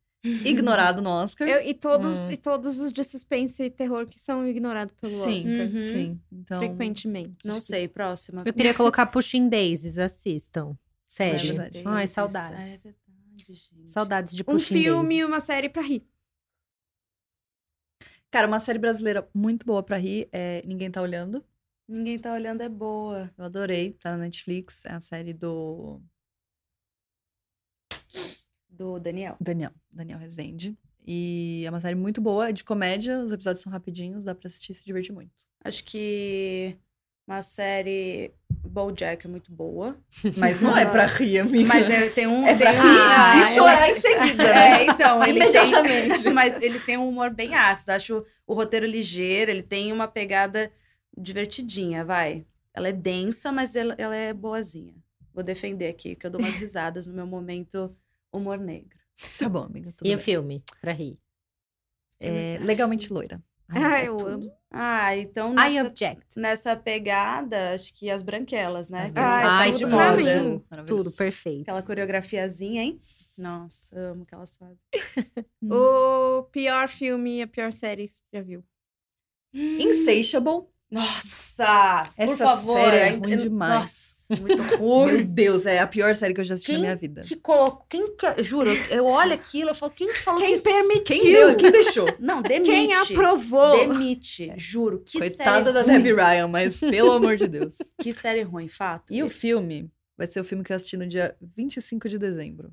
[0.45, 1.47] ignorado no Oscar.
[1.49, 2.31] Eu- e, todos, Hum.
[2.33, 5.67] e todos os de suspense e terror que são ignorados pelo sim, Oscar.
[5.75, 5.83] Uhum.
[5.83, 6.21] sim.
[6.33, 7.37] Então, Frequentemente.
[7.47, 8.43] Não sei, próxima.
[8.45, 10.77] Eu queria colocar Pushing Daisies, assistam.
[11.07, 11.61] Sério.
[11.61, 11.71] É.
[11.85, 12.87] Ai, saudades.
[12.87, 12.95] É
[13.85, 16.07] Saudades de Um filme e uma série pra rir.
[18.31, 21.45] Cara, uma série brasileira muito boa pra rir é Ninguém Tá Olhando.
[21.87, 23.33] Ninguém tá olhando, é boa.
[23.37, 24.85] Eu adorei, tá na Netflix.
[24.87, 26.01] É a série do
[28.69, 29.37] Do Daniel.
[29.41, 30.77] Daniel, Daniel Rezende.
[31.07, 34.47] E é uma série muito boa, é de comédia, os episódios são rapidinhos, dá pra
[34.47, 35.31] assistir e se divertir muito.
[35.63, 36.77] Acho que
[37.27, 38.33] uma série
[38.67, 39.99] BoJack é muito boa.
[40.37, 41.67] Mas não é pra rir, amiga.
[41.67, 42.47] Mas é, tem um...
[42.47, 44.83] é pra tem rir um- e chorar em seguida, né?
[44.83, 46.33] É, então, ele tem...
[46.33, 47.93] Mas ele tem um humor bem ácido.
[47.93, 50.71] Acho o roteiro ligeiro, ele tem uma pegada
[51.17, 52.45] divertidinha, vai.
[52.75, 54.95] Ela é densa, mas ela, ela é boazinha.
[55.33, 57.95] Vou defender aqui, que eu dou umas risadas no meu momento
[58.33, 58.99] humor negro.
[59.39, 59.93] Tá bom, amiga.
[59.97, 60.25] Tudo E o bem.
[60.25, 61.19] filme, pra rir.
[62.21, 63.41] É, legalmente loira.
[63.69, 64.31] Ah, é eu tudo.
[64.31, 64.53] amo.
[64.71, 65.93] Ah, então nessa,
[66.37, 69.11] nessa pegada, acho que as branquelas, né?
[69.15, 69.91] Ai, Ai, tudo tudo.
[69.91, 70.17] pra
[70.83, 70.87] mim.
[70.87, 71.63] Tudo perfeito.
[71.63, 72.99] Aquela coreografiazinha, hein?
[73.39, 74.79] Nossa, amo que elas fazem.
[75.71, 78.63] O pior filme e a pior série que você já viu.
[79.55, 80.67] Insatiable.
[80.91, 81.44] Nossa!
[81.59, 82.03] Nossa!
[82.17, 82.77] Por Essa favor.
[82.79, 84.27] série é ai- ruim demais.
[84.29, 85.13] Nossa, muito ruim.
[85.13, 87.21] Meu Deus, é a pior série que eu já assisti Quem na minha vida.
[87.21, 87.85] que colocou.
[87.89, 88.43] Quem que.
[88.43, 90.65] Juro, eu olho aquilo, eu falo, quem que falou Quem disso?
[90.65, 91.05] permitiu?
[91.05, 91.57] Quem deu?
[91.57, 92.07] Quem deixou?
[92.19, 92.71] Não, demite.
[92.71, 93.77] Quem aprovou?
[93.89, 95.03] Demite, juro.
[95.05, 97.77] Que Coitada da série Debbie Ryan, mas pelo amor de Deus.
[98.01, 99.13] Que série ruim, fato.
[99.13, 102.73] E o filme vai ser o filme que eu assisti no dia 25 de dezembro.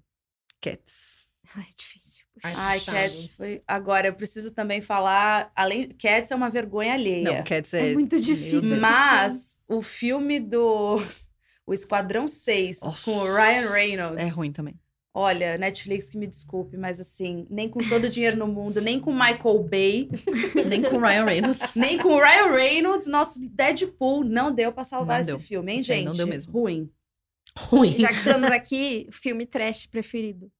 [0.61, 1.27] Cats.
[1.55, 2.10] Ai, difícil.
[2.43, 2.79] Ai.
[2.79, 3.61] Cats foi.
[3.67, 5.51] Agora, eu preciso também falar.
[5.55, 5.89] Além.
[5.89, 7.23] Cats é uma vergonha alheia.
[7.37, 7.91] Não, Cats é.
[7.91, 8.77] É muito difícil.
[8.79, 10.95] Mas o filme do.
[11.63, 14.17] O Esquadrão 6, Nossa, com o Ryan Reynolds.
[14.17, 14.73] É ruim também.
[15.13, 18.99] Olha, Netflix que me desculpe, mas assim, nem com todo o dinheiro no mundo, nem
[18.99, 20.09] com Michael Bay,
[20.67, 21.75] Nem com Ryan Reynolds.
[21.75, 25.39] nem com Ryan Reynolds, nosso Deadpool não deu pra salvar Não esse deu.
[25.39, 26.05] filme, hein, gente?
[26.05, 26.51] não deu mesmo.
[26.51, 26.89] Ruim.
[27.57, 27.97] Ruim.
[27.97, 30.51] Já que estamos aqui, filme trash preferido.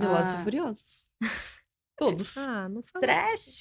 [0.00, 0.40] Velozes Ah.
[0.40, 1.06] e Furiosos.
[1.96, 2.36] Todos.
[2.38, 3.60] Ah, não fala Trash.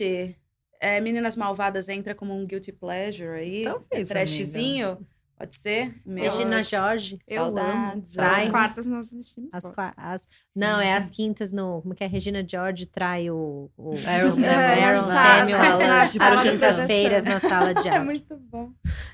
[0.82, 3.64] É, Meninas Malvadas entra como um guilty pleasure aí.
[3.66, 5.06] Talvez, É trashzinho.
[5.38, 5.96] Pode ser?
[6.06, 7.18] Meu- Regina Jorge.
[7.26, 7.58] Eu amo.
[7.58, 8.14] Saudades.
[8.14, 8.44] Trai.
[8.46, 9.54] As quartas nós vestimos.
[9.54, 11.82] As, qua- as- não, é as quintas no.
[11.82, 12.08] Como que é?
[12.08, 13.70] Regina George trai o.
[13.78, 14.84] o Aaron Samuel, Samuel.
[14.84, 15.78] Aaron Na Samuel
[16.12, 18.04] sala às quintas-feiras na sala de É aula.
[18.04, 18.74] muito bom.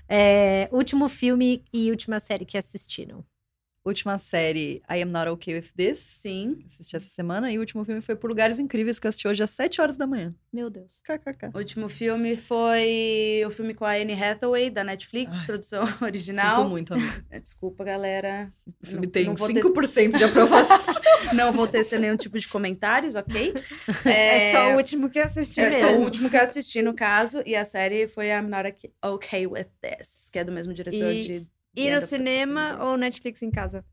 [0.09, 3.23] É, último filme e última série que assistiram.
[3.85, 5.99] Última série, I Am Not Okay With This.
[5.99, 6.57] Sim.
[6.65, 7.51] Assisti essa semana.
[7.51, 9.95] E o último filme foi Por Lugares Incríveis, que eu assisti hoje às 7 horas
[9.95, 10.33] da manhã.
[10.51, 10.99] Meu Deus.
[11.03, 11.51] KKK.
[11.53, 16.55] O último filme foi o filme com a Anne Hathaway, da Netflix, Ai, produção original.
[16.57, 17.23] Sinto muito, amigo.
[17.29, 18.47] É, Desculpa, galera.
[18.81, 20.95] O filme Não- tem não vou ter- 5% de aprovação.
[21.35, 23.53] Não vou tecer nenhum tipo de comentários, ok?
[24.05, 25.87] É, só o último que eu assisti É mesmo.
[25.89, 27.43] só o último que eu assisti, no caso.
[27.45, 31.11] E a série foi I'm Not Ok- Okay With This, que é do mesmo diretor
[31.11, 31.47] E- de...
[31.75, 33.85] Ir no cinema ou Netflix em casa?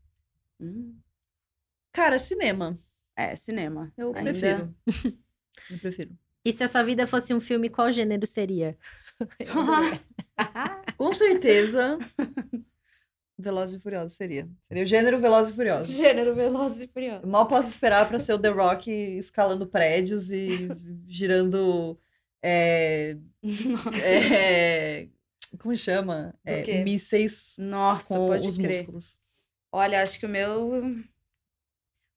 [0.59, 0.97] Hum,
[1.91, 2.75] Cara, cinema.
[3.15, 3.91] É, cinema.
[3.97, 4.75] Eu Ainda- prefiro.
[5.69, 6.17] Eu prefiro.
[6.45, 8.77] E se a sua vida fosse um filme, qual gênero seria?
[10.97, 11.97] Com certeza,
[13.37, 14.47] Velozes e Furiosos seria.
[14.67, 15.95] Seria o gênero Velozes e Furiosos.
[15.95, 17.23] Gênero Velozes e Furiosos.
[17.23, 20.67] Eu mal posso esperar pra ser o The Rock escalando prédios e
[21.07, 21.97] girando.
[22.41, 23.15] é,
[24.03, 25.07] é,
[25.59, 26.33] como chama?
[26.43, 28.77] É, mísseis Nossa, com pode os crer.
[28.77, 29.19] músculos.
[29.71, 30.71] Olha, acho que o meu...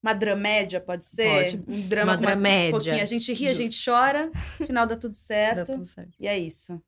[0.02, 1.52] Uma dramédia, pode ser?
[1.56, 1.64] Pode.
[1.66, 2.70] Um drama Uma dramédia.
[2.70, 3.02] pouquinho.
[3.02, 3.62] A gente ri, a Justo.
[3.64, 4.30] gente chora,
[4.60, 5.72] no final dá tudo Dá certo.
[5.72, 6.14] tudo certo.
[6.20, 6.80] E é isso.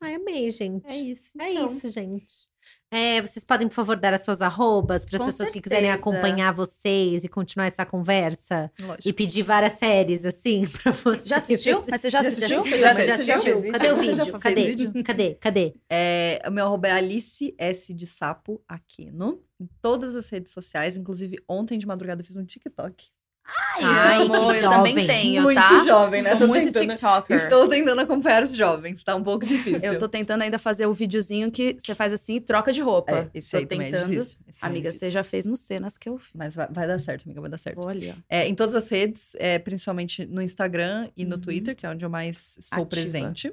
[0.00, 0.92] Ai, amei, gente.
[0.92, 1.32] É isso.
[1.40, 1.66] É então.
[1.66, 2.48] isso, gente.
[2.94, 6.10] É, vocês podem, por favor, dar as suas arrobas para as pessoas que quiserem certeza.
[6.10, 8.70] acompanhar vocês e continuar essa conversa.
[8.78, 9.08] Lógico.
[9.08, 11.26] E pedir várias séries, assim, pra vocês.
[11.26, 11.82] Já assistiu?
[11.90, 12.62] Mas você já assistiu?
[12.62, 13.34] Já já, já assistiu?
[13.34, 13.60] assistiu?
[13.62, 14.24] Fez Cadê o vídeo?
[14.26, 14.66] Já Cadê?
[14.66, 15.04] vídeo?
[15.04, 15.34] Cadê?
[15.36, 15.74] Cadê?
[15.88, 19.40] É, o meu arroba é Alice S de Sapo Aquino.
[19.58, 20.94] Em todas as redes sociais.
[20.98, 23.10] Inclusive, ontem de madrugada eu fiz um TikTok.
[23.44, 25.06] Ai, amo, que eu também jovem.
[25.06, 25.84] tenho, Muito tá?
[25.84, 26.30] jovem, né?
[26.30, 27.36] Sou Tô muito tentando- TikToker.
[27.36, 29.80] Estou tentando acompanhar os jovens, tá um pouco difícil.
[29.82, 33.12] Eu tô tentando ainda fazer o videozinho que você faz assim e troca de roupa.
[33.12, 34.08] É, esse Tô aí também é tentando.
[34.10, 34.38] difícil.
[34.48, 35.06] Esse é Amiga, difícil.
[35.08, 36.30] você já fez nos cenas que eu fiz.
[36.34, 37.80] Mas vai, vai dar certo, amiga, vai dar certo.
[37.84, 38.16] Olha.
[38.28, 41.40] É, em todas as redes, é, principalmente no Instagram e no Uhum.
[41.40, 42.88] Twitter, que é onde eu mais estou Ativa.
[43.02, 43.52] presente.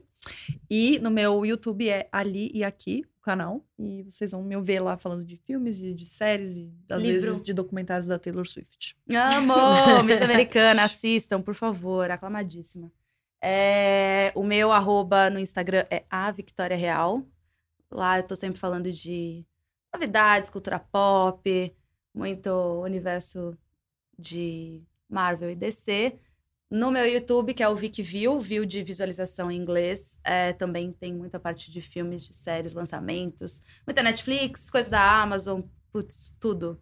[0.69, 3.65] E no meu YouTube é Ali e Aqui, o canal.
[3.77, 7.21] E vocês vão me ver lá falando de filmes e de séries e às Livro.
[7.21, 8.97] vezes de documentários da Taylor Swift.
[9.09, 9.53] Amo!
[10.03, 12.09] Miss Americana, assistam, por favor.
[12.09, 12.91] Aclamadíssima.
[13.41, 17.23] É, o meu arroba no Instagram é a Victoria Real.
[17.91, 19.45] Lá eu tô sempre falando de
[19.93, 21.75] novidades, cultura pop,
[22.13, 22.49] muito
[22.83, 23.57] universo
[24.17, 26.19] de Marvel e DC.
[26.69, 30.91] No meu YouTube, que é o Vic View, View de visualização em inglês, é, também
[30.93, 35.61] tem muita parte de filmes, de séries, lançamentos, muita Netflix, coisa da Amazon,
[35.91, 36.79] putz, tudo.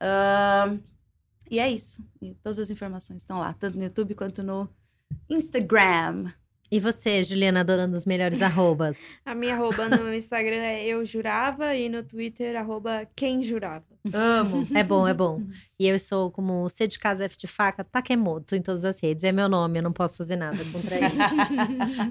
[0.00, 0.80] Ahn,
[1.48, 2.04] e é isso.
[2.20, 4.68] E todas as informações estão lá, tanto no YouTube quanto no
[5.30, 6.32] Instagram.
[6.70, 8.98] E você, Juliana, adorando os melhores arrobas?
[9.24, 13.86] A minha arroba no Instagram é eu jurava e no Twitter, arroba quem jurava.
[14.12, 14.66] Amo.
[14.74, 15.42] É bom, é bom.
[15.78, 19.24] E eu sou como C de casa, F de faca, Takemoto em todas as redes.
[19.24, 21.18] É meu nome, eu não posso fazer nada contra isso.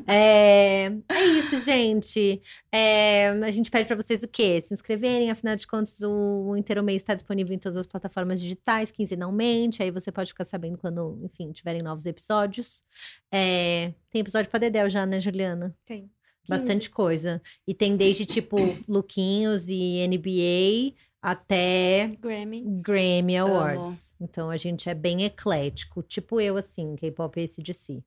[0.05, 2.41] É, é isso, gente.
[2.71, 4.59] É, a gente pede pra vocês o quê?
[4.61, 8.91] Se inscreverem, afinal de contas, o Inteiro Mês está disponível em todas as plataformas digitais,
[8.91, 9.81] quinzenalmente.
[9.81, 12.83] Aí você pode ficar sabendo quando, enfim, tiverem novos episódios.
[13.31, 15.75] É, tem episódio pra Dedéu já, né, Juliana?
[15.85, 16.09] Tem.
[16.49, 17.41] Bastante coisa.
[17.67, 22.63] E tem desde, tipo, Luquinhos e NBA até Grammy.
[22.81, 24.13] Grammy Awards.
[24.21, 28.01] Então a gente é bem eclético, tipo eu assim, K-pop esse de si.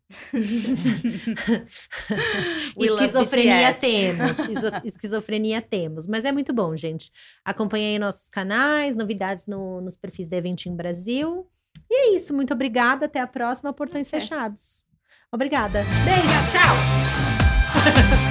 [2.77, 4.39] Esquizofrenia temos,
[4.85, 7.11] esquizofrenia temos, mas é muito bom, gente.
[7.45, 11.47] Acompanhe aí nossos canais, novidades no- nos perfis da Eventim Brasil.
[11.91, 14.21] E é isso, muito obrigada, até a próxima, portões Até.
[14.21, 14.85] fechados.
[15.33, 15.85] Obrigada.
[16.05, 16.75] Beijo, tchau!